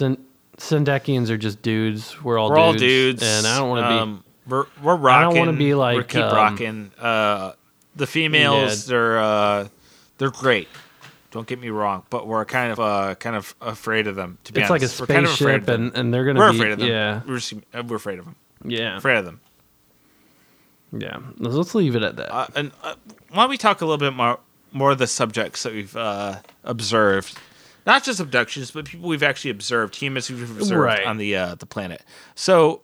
[0.01, 0.19] I'm,
[0.57, 2.23] Syndekians are just dudes.
[2.23, 2.67] We're all we're dudes.
[2.67, 3.95] all dudes, and I don't want to be.
[3.95, 5.20] um, We're we're rocking.
[5.20, 6.90] I don't wanna be like we're like, keep um, rocking.
[6.99, 7.53] Uh,
[7.95, 8.90] the females, Yeah.
[8.90, 9.68] they're uh,
[10.18, 10.68] they're great.
[11.30, 14.38] Don't get me wrong, but we're kind of uh, kind of afraid of them.
[14.45, 15.82] To be It's like a honest, we're kind of afraid spaceship, of them.
[15.86, 16.59] and, and they're gonna we're be.
[16.59, 16.88] afraid of them.
[16.88, 18.36] Yeah, we're, just- uh, we're afraid of them.
[18.64, 19.40] yeah, Afraid of them.
[20.93, 21.18] yeah.
[21.38, 22.32] Let's, let's leave it at that.
[22.34, 22.95] Uh, and uh,
[23.30, 24.38] why don't we talk a little bit more
[24.72, 27.38] more of the subjects that we've uh, observed?
[27.86, 31.05] Not just abductions, but people we've actually observed, humans we've observed Right.
[31.07, 32.03] on the uh, the planet.
[32.34, 32.82] So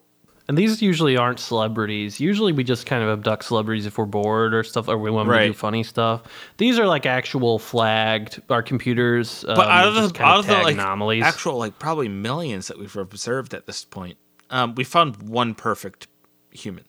[0.48, 2.20] And these usually aren't celebrities.
[2.20, 5.28] Usually we just kind of abduct celebrities if we're bored or stuff, or we want
[5.28, 6.22] to do funny stuff.
[6.56, 8.40] These are like actual flagged.
[8.48, 11.22] Our computers, um, But out of the out of the like anomalies.
[11.24, 14.16] actual like probably millions that we've observed at this point,
[14.48, 16.06] um, we found one perfect
[16.50, 16.84] human.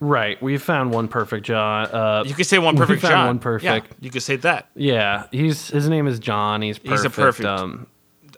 [0.00, 1.86] right, we found one perfect John.
[1.86, 3.26] Uh, You could say one We perfect found John.
[3.28, 3.64] one perfect.
[3.88, 4.68] Yeah, you could say that.
[4.74, 6.60] yeah, he's his name is John.
[6.60, 6.90] He's perfect.
[6.90, 7.86] He's a perfect- Um,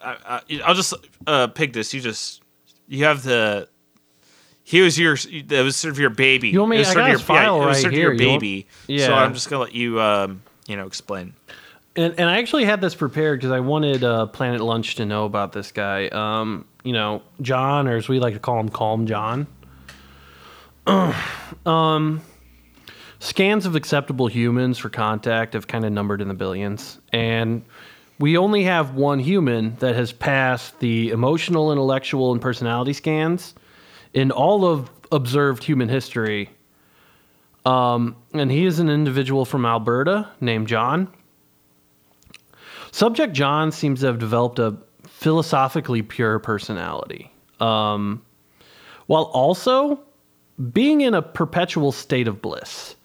[0.00, 0.16] I,
[0.48, 0.94] I, I'll just
[1.26, 1.92] uh, pick this.
[1.92, 2.40] You just
[2.86, 3.68] you have the.
[4.68, 5.16] He was your.
[5.46, 6.50] That was sort of your baby.
[6.50, 7.98] You want me- It was I sort of your, file it was right sort of
[7.98, 8.12] here.
[8.12, 8.66] your You want- baby.
[8.86, 9.14] So Yeah.
[9.14, 11.32] I'm just gonna let you, um, you know, explain.
[11.96, 15.24] and and I actually had this prepared because I wanted uh, Planet Lunch to know
[15.24, 16.08] about this guy.
[16.08, 19.46] Um, you know, John, or as we like to call him, Calm John.
[21.66, 22.20] um,
[23.20, 26.98] scans of acceptable humans for contact have kind of numbered in the billions.
[27.12, 27.62] And
[28.18, 33.54] we only have one human that has passed the emotional, intellectual, and personality scans
[34.14, 36.50] in all of observed human history.
[37.64, 41.08] Um, and he is an individual from Alberta named John.
[42.92, 47.30] Subject John seems to have developed a philosophically pure personality,
[47.60, 48.22] um,
[49.06, 50.00] while also
[50.72, 52.96] being in a perpetual state of bliss.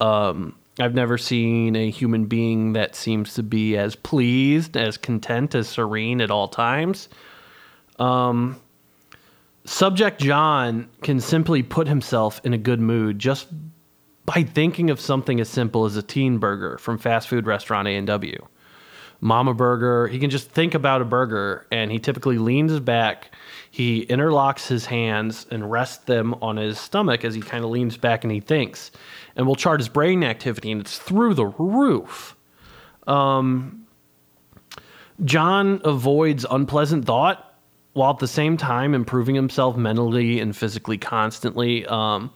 [0.00, 5.54] Um, I've never seen a human being that seems to be as pleased, as content,
[5.54, 7.08] as serene at all times.
[7.98, 8.60] Um,
[9.66, 13.48] Subject John can simply put himself in a good mood just
[14.24, 18.46] by thinking of something as simple as a teen burger from fast food restaurant A&W.
[19.20, 23.34] Mama burger, he can just think about a burger and he typically leans back,
[23.70, 27.96] he interlocks his hands and rests them on his stomach as he kind of leans
[27.96, 28.92] back and he thinks.
[29.34, 32.36] And we'll chart his brain activity and it's through the roof.
[33.08, 33.86] Um,
[35.24, 37.45] John avoids unpleasant thought
[37.96, 41.86] while at the same time improving himself mentally and physically constantly.
[41.86, 42.30] Um,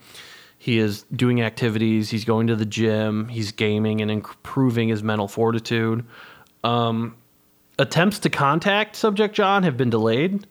[0.57, 5.27] he is doing activities, he's going to the gym, he's gaming and improving his mental
[5.27, 6.03] fortitude.
[6.63, 7.15] Um,
[7.77, 10.47] attempts to contact Subject John have been delayed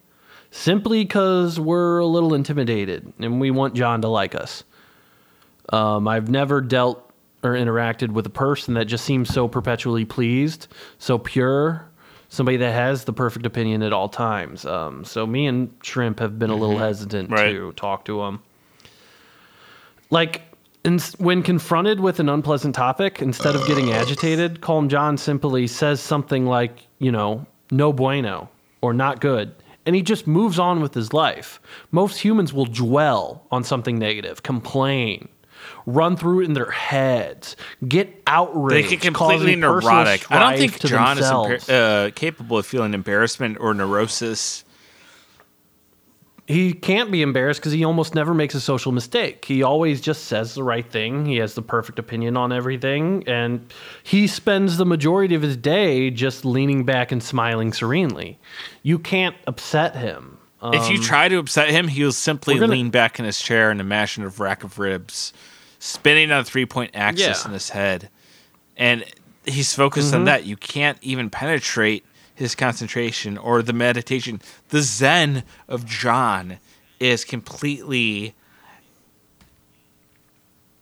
[0.52, 4.62] simply because we're a little intimidated and we want John to like us.
[5.72, 10.68] Um, I've never dealt or interacted with a person that just seems so perpetually pleased,
[10.98, 11.89] so pure,
[12.30, 14.64] somebody that has the perfect opinion at all times.
[14.64, 17.52] Um, so me and Shrimp have been a little hesitant Right.
[17.52, 18.40] to talk to him.
[20.10, 20.42] Like,
[21.18, 26.46] when confronted with an unpleasant topic, instead of getting agitated, Calm John simply says something
[26.46, 28.48] like, you know, no bueno
[28.80, 29.54] or not good.
[29.84, 31.60] And he just moves on with his life.
[31.90, 35.28] Most humans will dwell on something negative, complain,
[35.86, 37.56] run through it in their heads,
[37.86, 40.30] get outraged, They get completely neurotic.
[40.30, 41.66] I don't think John is themselves.
[41.66, 44.64] impa- uh, capable of feeling embarrassment or neurosis.
[46.46, 49.44] he can't be embarrassed because he almost never makes a social mistake.
[49.44, 51.24] He always just says the right thing.
[51.24, 53.72] He has the perfect opinion on everything, and
[54.02, 58.40] he spends the majority of his day just leaning back and smiling serenely.
[58.82, 60.38] You can't upset him.
[60.60, 63.70] Um, if you try to upset him, he'll simply gonna- lean back in his chair
[63.70, 65.32] and imagine a rack of ribs
[65.80, 67.46] spinning on a three point axis Yeah.
[67.48, 68.08] in his head.
[68.76, 69.04] And
[69.44, 70.16] he's focused Mm-hmm.
[70.16, 70.44] on that.
[70.44, 72.04] You can't even penetrate
[72.34, 74.40] his concentration or the meditation.
[74.68, 76.58] The Zen of John
[77.00, 78.34] is completely.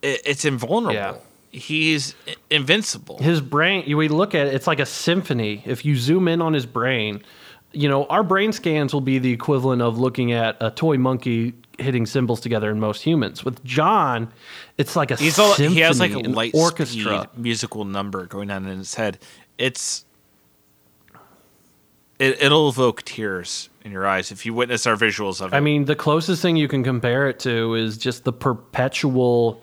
[0.02, 0.94] It's invulnerable.
[0.94, 1.14] Yeah.
[1.50, 2.14] He's
[2.50, 3.18] invincible.
[3.18, 5.62] his brain, you we look at it, it's like a symphony.
[5.64, 7.22] If you zoom in on his brain,
[7.72, 11.54] you know, our brain scans will be the equivalent of looking at a toy monkey
[11.78, 13.44] hitting cymbals together in most humans.
[13.44, 14.32] With John,
[14.76, 17.28] it's like a He's all, symphony, he has like a light orchestra.
[17.36, 19.18] musical number going on in his head.
[19.56, 20.04] It's
[22.18, 25.56] it, it'll evoke tears in your eyes if you witness our visuals of it.
[25.56, 29.62] I mean, the closest thing you can compare it to is just the perpetual,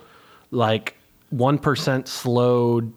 [0.51, 0.95] like
[1.31, 2.93] one percent slowed,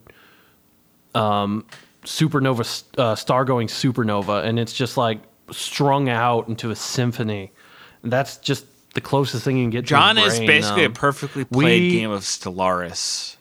[1.13, 1.65] um,
[2.05, 5.19] supernova uh, star going supernova, and it's just like
[5.51, 7.51] strung out into a symphony.
[8.01, 9.85] And that's just the closest thing you can get.
[9.85, 13.35] John is basically Um, a perfectly played we- game of Stellaris.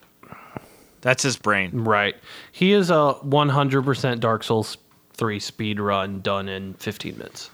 [1.01, 1.71] That's his brain.
[1.85, 2.17] Right.
[2.51, 4.77] He is a 100% Dark Souls
[5.15, 7.51] 3 speed run done in 15 minutes.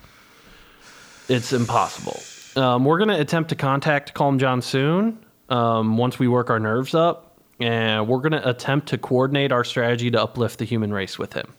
[1.28, 2.20] It's impossible.
[2.56, 5.18] Um, we're going to attempt to contact Calm John soon
[5.48, 7.38] um, once we work our nerves up.
[7.60, 11.34] And we're going to attempt to coordinate our strategy to uplift the human race with
[11.34, 11.52] him.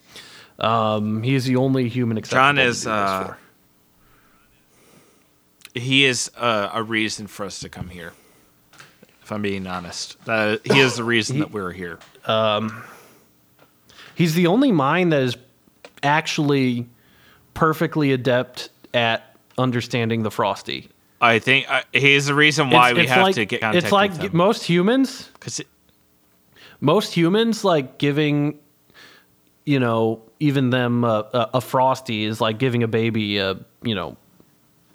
[0.60, 3.34] Um, he is the only human John is, uh.
[5.76, 8.14] He is uh, a reason for us to come here.
[9.22, 12.00] If I'm being honest, uh, he is the reason that we're here.
[14.16, 15.36] He's the only mind that is
[16.02, 16.88] actually
[17.54, 20.90] perfectly adept at understanding the Frosty.
[21.20, 23.62] I think uh, he is the reason why It's- we it's have like, to get
[23.62, 25.62] contact It's like most humans, Because
[26.80, 28.60] most humans like giving,
[29.66, 33.96] you know, even them uh, a, a frosty is like giving a baby a you
[33.96, 34.18] know,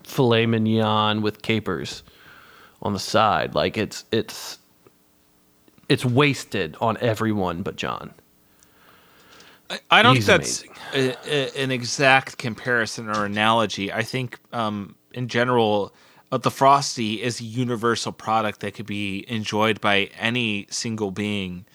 [0.04, 2.02] filet mignon with capers
[2.82, 3.54] on the side.
[3.54, 4.58] Like it's it's
[5.88, 8.14] it's wasted on everyone but John.
[9.90, 13.92] I don't He's think that's a, a- an exact comparison or analogy.
[13.92, 15.94] I think, um, in general,
[16.32, 21.66] uh, the Frosty is a universal product that could be enjoyed by any single being.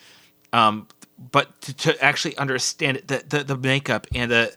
[0.51, 0.87] Um,
[1.31, 4.53] but to, to actually understand it, the, the, the makeup and the,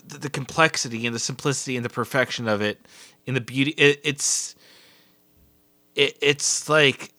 [0.00, 2.80] the the complexity and the simplicity and the perfection of it,
[3.26, 4.54] and the beauty, it, it's
[5.94, 7.12] it, it's like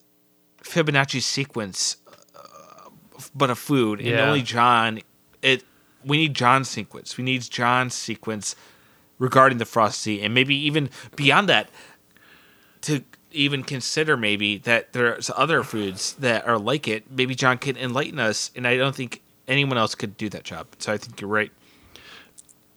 [0.63, 1.97] Fibonacci sequence,
[2.35, 2.89] uh,
[3.35, 5.01] but a food, and only John.
[5.41, 5.63] It
[6.03, 7.17] we need John's sequence.
[7.17, 8.55] We need John's sequence
[9.19, 11.69] regarding the frosty, and maybe even beyond that,
[12.81, 17.09] to even consider maybe that there's other foods that are like it.
[17.09, 20.67] Maybe John can enlighten us, and I don't think anyone else could do that job.
[20.79, 21.51] So I think you're right.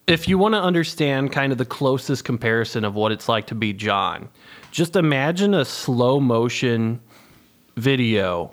[0.06, 3.54] If you want to understand kind of the closest comparison of what it's like to
[3.54, 4.28] be John,
[4.70, 7.00] just imagine a slow motion
[7.76, 8.52] video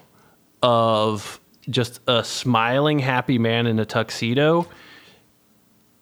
[0.61, 1.39] of
[1.69, 4.67] just a smiling, happy man in a tuxedo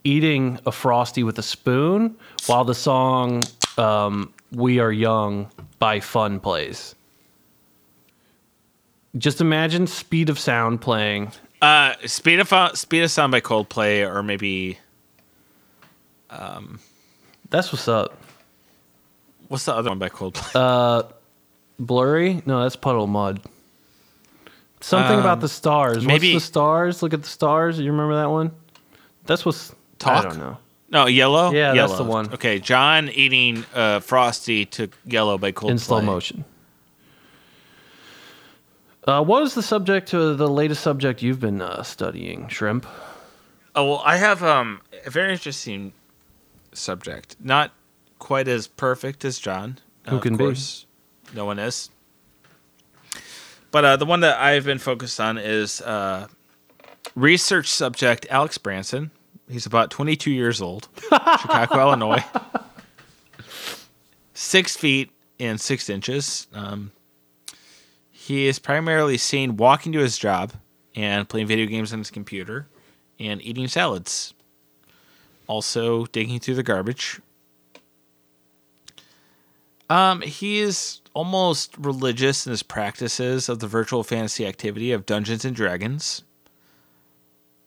[0.04, 2.16] eating a frosty with a spoon
[2.48, 3.44] while the song
[3.78, 6.96] um, "We Are Young" by Fun plays.
[9.18, 11.32] Just imagine speed of sound playing.
[11.62, 14.80] Uh, Speed of Speed of Sound by Coldplay, or maybe
[16.32, 18.18] That's what's up.
[19.50, 20.56] what's the other one by Coldplay?
[20.56, 21.04] Uh,
[21.80, 22.42] Blurry?
[22.46, 23.42] No, that's Puddle Mud.
[24.80, 26.06] Something about the stars.
[26.06, 27.04] maybe- What's the stars?
[27.04, 27.78] Look at the stars.
[27.80, 28.52] You remember that one?
[29.26, 29.74] That's what's.
[30.00, 30.26] Talk?
[30.26, 30.58] I don't know.
[30.90, 31.52] no, Yellow.
[31.52, 32.34] Yeah, that's the one.
[32.34, 36.44] Okay, John eating uh, Frosty to Yellow by Coldplay In slow motion.
[39.06, 42.86] Uh, what is the subject, uh, the latest subject you've been uh, studying, Shrimp?
[43.76, 45.94] Oh well, I have um a very interesting
[46.74, 47.36] subject.
[47.40, 47.72] Not
[48.20, 49.78] quite as perfect as John.
[50.08, 50.46] Who of can be?
[50.46, 50.86] course,
[51.34, 51.90] No one is.
[53.72, 56.28] But uh, the one that I've been focused on is uh,
[57.16, 59.12] research subject Alex Branson.
[59.50, 62.24] He's about 22 years old, Chicago, Illinois.
[64.34, 66.48] Six feet and six inches.
[66.54, 66.92] Um,
[68.12, 70.54] he is primarily seen walking to his job
[70.96, 72.68] and playing video games on his computer
[73.20, 74.34] and eating salads.
[75.52, 77.20] Also digging through the garbage.
[79.90, 85.44] Um, he is almost religious in his practices of the virtual fantasy activity of Dungeons
[85.44, 86.24] and Dragons,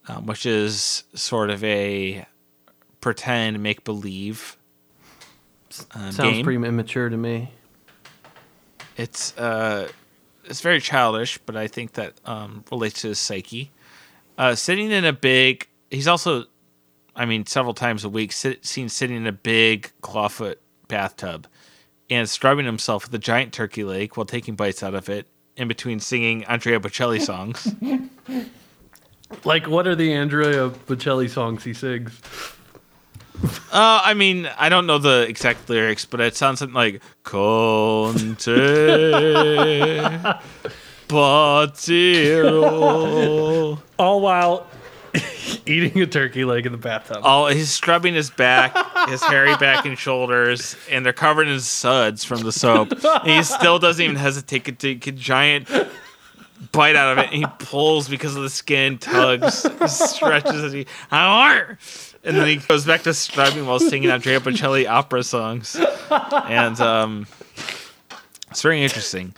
[0.08, 2.24] um, which is sort of a
[3.02, 4.56] pretend make believe
[5.94, 6.44] uh, Sounds game.
[6.44, 7.50] pretty immature to me.
[8.96, 9.88] It's uh,
[10.44, 13.70] it's very childish, but I think that um, relates to his psyche.
[14.38, 16.46] Uh, sitting in a big, he's also,
[17.16, 20.56] I mean, several times a week, sit, seen sitting in a big clawfoot
[20.88, 21.46] bathtub
[22.10, 25.68] and scrubbing himself with a giant turkey leg while taking bites out of it in
[25.68, 27.74] between singing Andrea Bocelli songs.
[29.42, 32.20] Like, what are the Andrea Bocelli songs he sings?
[33.72, 38.44] Uh, I mean, I don't know the exact lyrics, but it sounds something like Conte
[42.34, 43.78] Patiro.
[43.98, 44.66] All while
[45.66, 47.18] eating a turkey leg in the bathtub.
[47.22, 48.76] Oh, he's scrubbing his back,
[49.08, 52.92] his hairy back and shoulders, and they're covered in suds from the soap.
[53.04, 55.68] And he still doesn't even hesitate to take a giant
[56.72, 60.86] bite out of it, and he pulls because of the skin, tugs, stretches, and he,
[61.10, 61.78] "Arr!"
[62.24, 65.76] and then he goes back to scrubbing while singing Andrea Bocelli opera songs.
[66.10, 67.26] And um,
[68.50, 69.34] it's very interesting.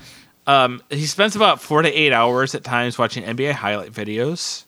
[0.47, 4.66] Um, he spends about four to eight hours at times watching NBA highlight videos.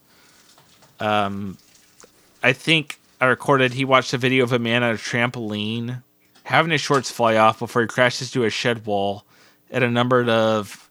[1.01, 6.03] I think I recorded he watched a video of a man on a trampoline
[6.45, 9.25] having his shorts fly off before he crashes to a shed wall
[9.71, 10.89] at a number of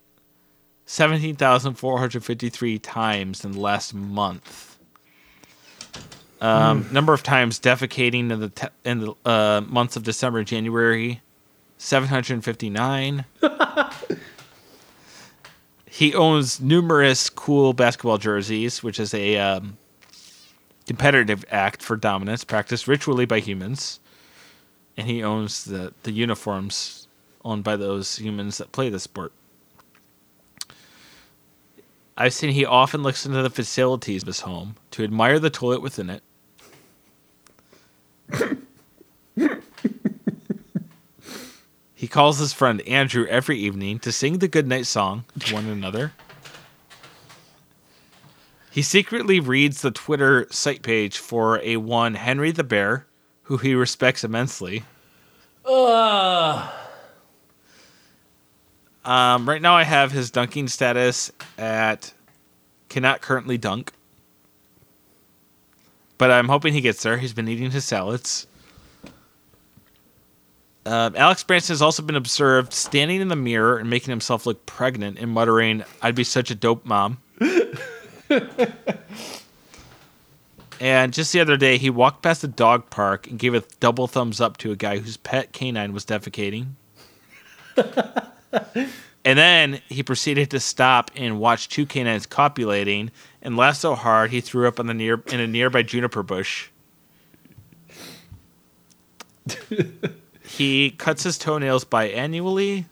[0.85, 4.77] 17,453 times in the last month.
[6.39, 10.47] Um, Number of times defecating in the te- in the uh, months of December and
[10.47, 11.21] January,
[11.79, 13.25] 759.
[15.87, 19.77] he owns numerous cool basketball jerseys, which is a um,
[20.87, 23.99] competitive act for dominance practiced ritually by humans.
[24.95, 27.07] And he owns the, the uniforms
[27.45, 29.31] owned by those humans that play the sport.
[32.17, 35.83] I've seen he often looks into the facilities of his home to admire the toilet
[35.83, 36.23] within it.
[41.93, 46.13] he calls his friend Andrew every evening to sing the goodnight song to one another.
[48.77, 53.07] He secretly reads the Twitter site page for a one Henry the Bear,
[53.41, 54.83] who he respects immensely.
[59.03, 62.13] Um, right now, I have his dunking status at
[62.87, 63.93] cannot currently dunk,
[66.19, 67.17] but I'm hoping he gets there.
[67.17, 68.45] He's been eating his salads.
[70.85, 74.67] Um, Alex Branson has also been observed standing in the mirror and making himself look
[74.67, 77.17] pregnant and muttering, "I'd be such a dope mom."
[80.79, 84.07] and just the other day, he walked past a dog park and gave a double
[84.07, 86.67] thumbs up to a guy whose pet canine was defecating.
[89.27, 93.11] And then he proceeded to stop and watch two canines copulating
[93.41, 96.69] and laughed so hard he threw up on the near in a nearby juniper bush.
[100.43, 102.85] he cuts his toenails biannually.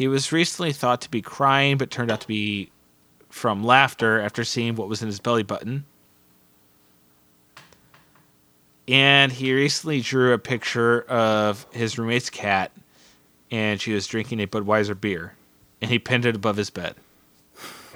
[0.00, 2.70] He was recently thought to be crying, but turned out to be
[3.28, 5.84] from laughter after seeing what was in his belly button.
[8.88, 12.72] And he recently drew a picture of his roommate's cat,
[13.50, 15.34] and she was drinking a Budweiser beer,
[15.82, 16.94] and he pinned it above his bed.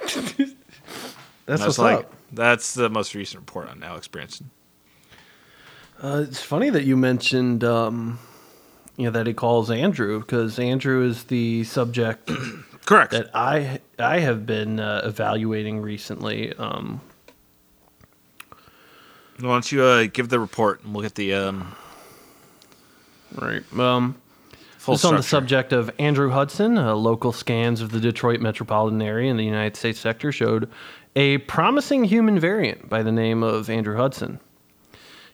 [1.47, 2.13] That's what's like, up.
[2.31, 4.51] that's the most recent report on Alex Branson.
[6.03, 8.19] Uh, it's funny that you mentioned, um,
[8.97, 12.29] you know, that he calls Andrew because Andrew is the subject
[12.85, 13.11] Correct.
[13.11, 16.53] that I I have been uh, evaluating recently.
[16.53, 17.01] Um,
[19.39, 21.75] Why don't you uh, give the report and we'll get the um,
[23.35, 23.63] right.
[23.77, 24.15] Um,
[24.77, 26.77] full on the subject of Andrew Hudson.
[26.77, 30.69] Uh, local scans of the Detroit metropolitan area in the United States sector showed
[31.15, 34.39] a promising human variant by the name of Andrew Hudson.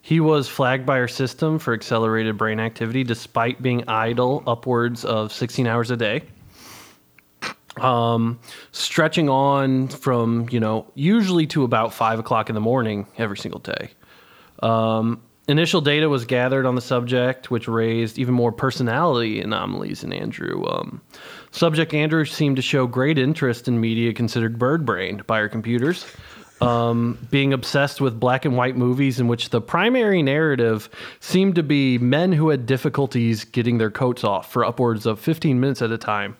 [0.01, 5.31] He was flagged by our system for accelerated brain activity despite being idle upwards of
[5.31, 6.23] 16 hours a day.
[7.77, 8.39] Um,
[8.71, 13.59] stretching on from, you know, usually to about 5 o'clock in the morning every single
[13.59, 13.91] day.
[15.47, 20.65] Initial data was gathered on the subject, which raised even more personality anomalies in Andrew.
[20.65, 21.01] Um,
[21.51, 26.05] subject Andrew seemed to show great interest in media considered bird brained by our computers,
[26.61, 30.89] um, being obsessed with black and white movies in which the primary narrative
[31.19, 35.59] seemed to be men who had difficulties getting their coats off for upwards of 15
[35.59, 36.37] minutes at a time.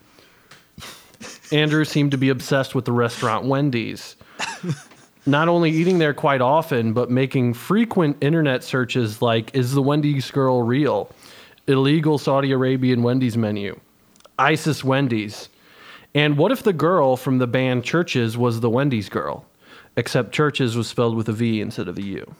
[1.51, 4.15] Andrew seemed to be obsessed with the restaurant Wendy's
[5.25, 10.31] not only eating there quite often, but making frequent internet searches like, is the Wendy's
[10.31, 11.09] girl real?
[11.67, 13.79] Illegal Saudi Arabian Wendy's menu.
[14.39, 15.49] ISIS Wendy's.
[16.15, 19.45] And what if the girl from the band CHVRCHES was the Wendy's girl?
[19.97, 22.35] Except CHVRCHES was spelled with a V instead of a U.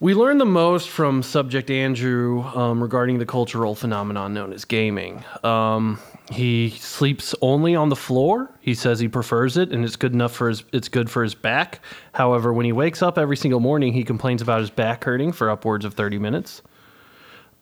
[0.00, 5.24] We learned the most from subject Andrew um, regarding the cultural phenomenon known as gaming.
[5.42, 5.98] Um,
[6.30, 8.50] he sleeps only on the floor.
[8.60, 10.62] He says he prefers it, and it's good enough for his.
[10.72, 11.80] It's good for his back.
[12.12, 15.48] However, when he wakes up every single morning, he complains about his back hurting for
[15.48, 16.60] upwards of thirty minutes.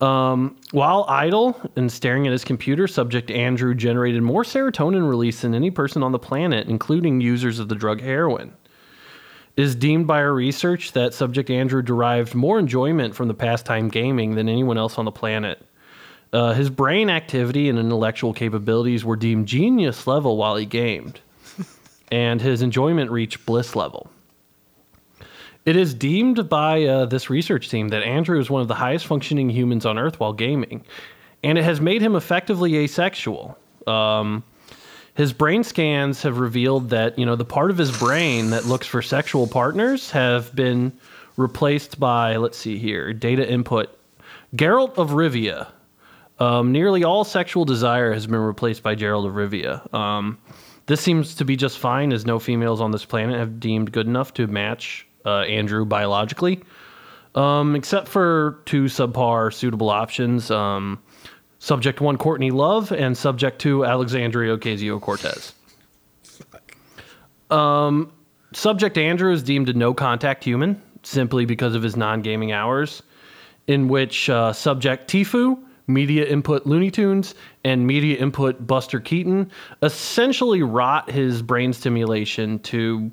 [0.02, 5.54] Um, while idle and staring at his computer, subject Andrew generated more serotonin release than
[5.54, 8.52] any person on the planet, including users of the drug heroin
[9.56, 14.34] is deemed by our research that subject Andrew derived more enjoyment from the pastime gaming
[14.34, 15.64] than anyone else on the planet.
[16.32, 21.20] Uh, his brain activity and intellectual capabilities were deemed genius level while he gamed,
[22.12, 24.10] and his enjoyment reached bliss level.
[25.64, 29.06] It is deemed by uh, this research team that Andrew is one of the highest
[29.06, 30.84] functioning humans on Earth while gaming,
[31.44, 33.56] and it has made him effectively asexual.
[33.86, 34.42] Um,
[35.14, 38.86] his brain scans have revealed that you know the part of his brain that looks
[38.86, 40.92] for sexual partners have been
[41.36, 43.96] replaced by let's see here data input
[44.56, 45.68] Geralt of Rivia.
[46.38, 49.92] Um, nearly all sexual desire has been replaced by Geralt of Rivia.
[49.94, 50.38] Um,
[50.86, 54.06] this seems to be just fine, as no females on this planet have deemed good
[54.06, 56.62] enough to match uh, Andrew biologically,
[57.34, 60.50] um, except for two subpar suitable options.
[60.50, 61.02] Um,
[61.62, 65.54] Subject one, Courtney Love, and subject two, Alexandria Ocasio Cortez.
[67.52, 68.12] Um,
[68.52, 73.04] subject Andrew is deemed a no contact human simply because of his non gaming hours,
[73.68, 75.56] in which uh, subject Tifu,
[75.86, 79.48] media input Looney Tunes, and media input Buster Keaton
[79.82, 83.08] essentially rot his brain stimulation to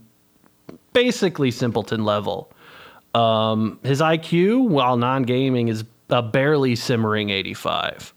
[0.93, 2.51] basically simpleton level.
[3.13, 8.13] Um, his IQ, while non gaming, is a barely simmering 85.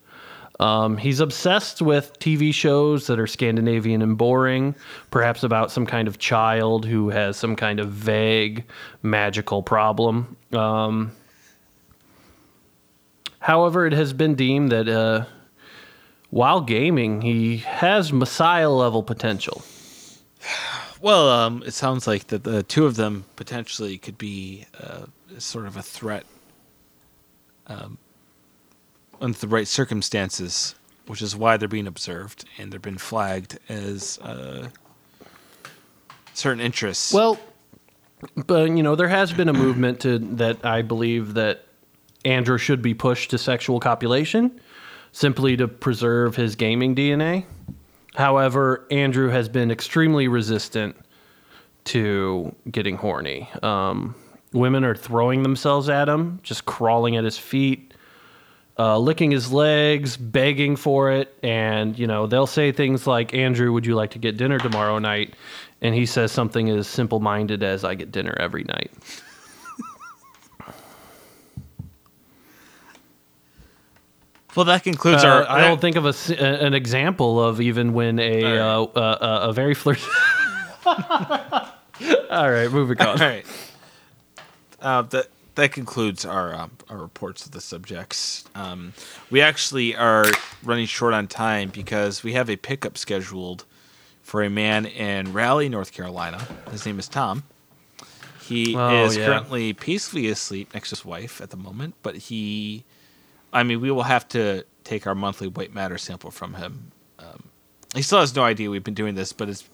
[0.60, 4.76] Um, he's obsessed with TV shows that are Scandinavian and boring,
[5.10, 8.64] perhaps about some kind of child who has some kind of vague
[9.02, 10.36] magical problem.
[10.52, 11.12] Um,
[13.40, 15.24] however, it has been deemed that uh,
[16.30, 19.62] while gaming, he has messiah level potential.
[21.03, 25.66] Well, um, it sounds like that the two of them potentially could be uh, sort
[25.66, 26.24] of a threat
[27.66, 27.98] um,
[29.20, 30.76] under the right circumstances,
[31.09, 34.68] which is why they're being observed and they've been flagged as uh,
[36.34, 37.12] certain interests.
[37.12, 37.36] Well,
[38.46, 41.64] but you know, there has been a movement to that I believe that
[42.24, 44.61] Andrew should be pushed to sexual copulation
[45.11, 47.44] simply to preserve his gaming DNA.
[48.14, 50.96] However, Andrew has been extremely resistant
[51.84, 53.48] to getting horny.
[53.62, 54.14] Um,
[54.52, 57.94] women are throwing themselves at him, just crawling at his feet,
[58.78, 63.72] uh, licking his legs, begging for it, and you know they'll say things like, "Andrew,
[63.72, 65.34] would you like to get dinner tomorrow night?"
[65.80, 68.90] And he says something as simple-minded as, "I get dinner every night."
[74.55, 75.50] Well, that concludes Uh, our.
[75.50, 79.48] I don't think of a, an example of even when a All uh, uh, uh,
[79.48, 80.00] a very flirt.
[80.86, 83.18] All right, moving on.
[83.18, 83.46] right.
[84.80, 88.44] Uh, that that concludes our um, our reports of the subjects.
[88.55, 88.92] Um,
[89.30, 90.24] we actually are
[90.62, 93.64] running short on time because we have a pickup scheduled
[94.22, 96.46] for a man in Raleigh, North Carolina.
[96.70, 97.44] His name is Tom.
[98.40, 99.26] He Oh, is yeah.
[99.26, 102.82] currently peacefully asleep next to his wife at the moment, but he,
[103.53, 106.92] I mean, we will have to take our monthly white matter sample from him.
[107.18, 107.44] Um,
[107.94, 109.64] he still has no idea we've been doing this, but it's,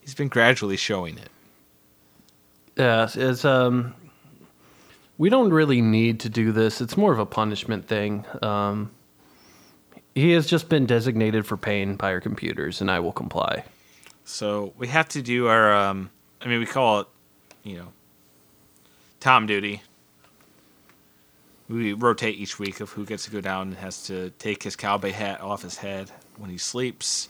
[0.00, 1.30] he's been gradually showing it.
[2.76, 3.94] Yeah, it's um,
[5.18, 6.80] we don't really need to do this.
[6.80, 8.24] It's more of a punishment thing.
[8.42, 8.90] Um,
[10.14, 13.64] he has just been designated for pain by our computers, and I will comply.
[14.24, 15.72] So we have to do our.
[15.72, 16.10] Um,
[16.40, 17.06] I mean, we call it,
[17.62, 17.88] you know,
[19.20, 19.82] Tom duty.
[21.68, 24.76] We rotate each week of who gets to go down and has to take his
[24.76, 27.28] cowboy hat off his head when he sleeps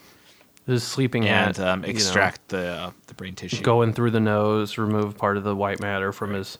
[0.66, 3.62] His sleeping and hat, um, you know, extract the uh, the brain tissue.
[3.62, 6.58] going through the nose, remove part of the white matter from his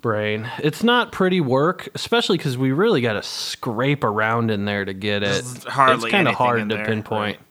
[0.00, 0.50] brain.
[0.58, 4.94] It's not pretty work, especially because we really got to scrape around in there to
[4.94, 5.44] get it.
[5.44, 7.38] There's hardly it's kind of hard to there, pinpoint.
[7.38, 7.46] right.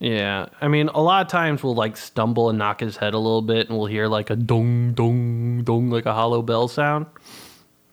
[0.00, 3.18] Yeah, I mean, a lot of times we'll like stumble and knock his head a
[3.18, 7.06] little bit, and we'll hear like a dong dong dong, like a hollow bell sound.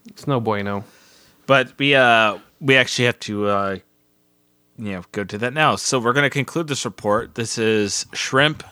[0.08, 0.84] It's no bueno.
[1.47, 3.78] But we uh we actually have to uh
[4.78, 5.76] you know go to that now.
[5.76, 7.36] So we're going to conclude this report.
[7.36, 8.64] This is Shrimp,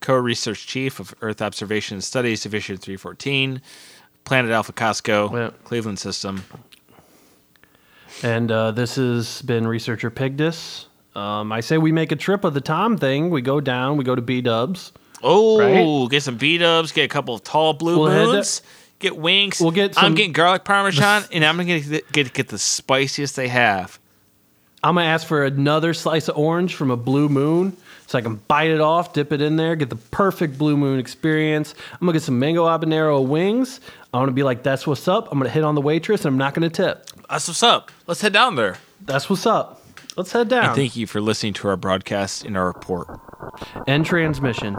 [0.00, 3.62] co-research chief of Earth Observation and Studies Division 314,
[4.24, 5.50] Planet Alpha Costco, Yeah.
[5.64, 6.44] Cleveland System.
[8.22, 10.86] And uh, this has been researcher Pigdis.
[11.14, 13.30] Um, I say we make a trip of the Tom thing.
[13.30, 13.96] We go down.
[13.96, 14.92] We go to B Dubs.
[15.22, 15.58] Oh,
[16.04, 16.10] Right?
[16.10, 16.92] get some B Dubs.
[16.92, 18.62] get a couple of tall blue We'll moons,
[18.98, 19.60] get wings.
[19.60, 23.48] We'll get I'm getting garlic parmesan, and I'm gonna get, get get the spiciest they
[23.48, 23.98] have.
[24.82, 27.76] I'm gonna ask for another slice of orange from a blue moon,
[28.06, 30.98] so I can bite it off, dip it in there, get the perfect blue moon
[31.00, 31.74] experience.
[31.92, 33.80] I'm gonna get some mango habanero wings.
[34.12, 36.32] I want to be like, "That's what's up." I'm gonna hit on the waitress, and
[36.32, 37.06] I'm not gonna tip.
[37.28, 37.90] That's what's up.
[38.06, 38.76] Let's head down there.
[39.04, 39.82] That's what's up.
[40.16, 40.64] Let's head down.
[40.66, 43.20] And thank you for listening to our broadcast and our report.
[43.86, 44.76] End transmission.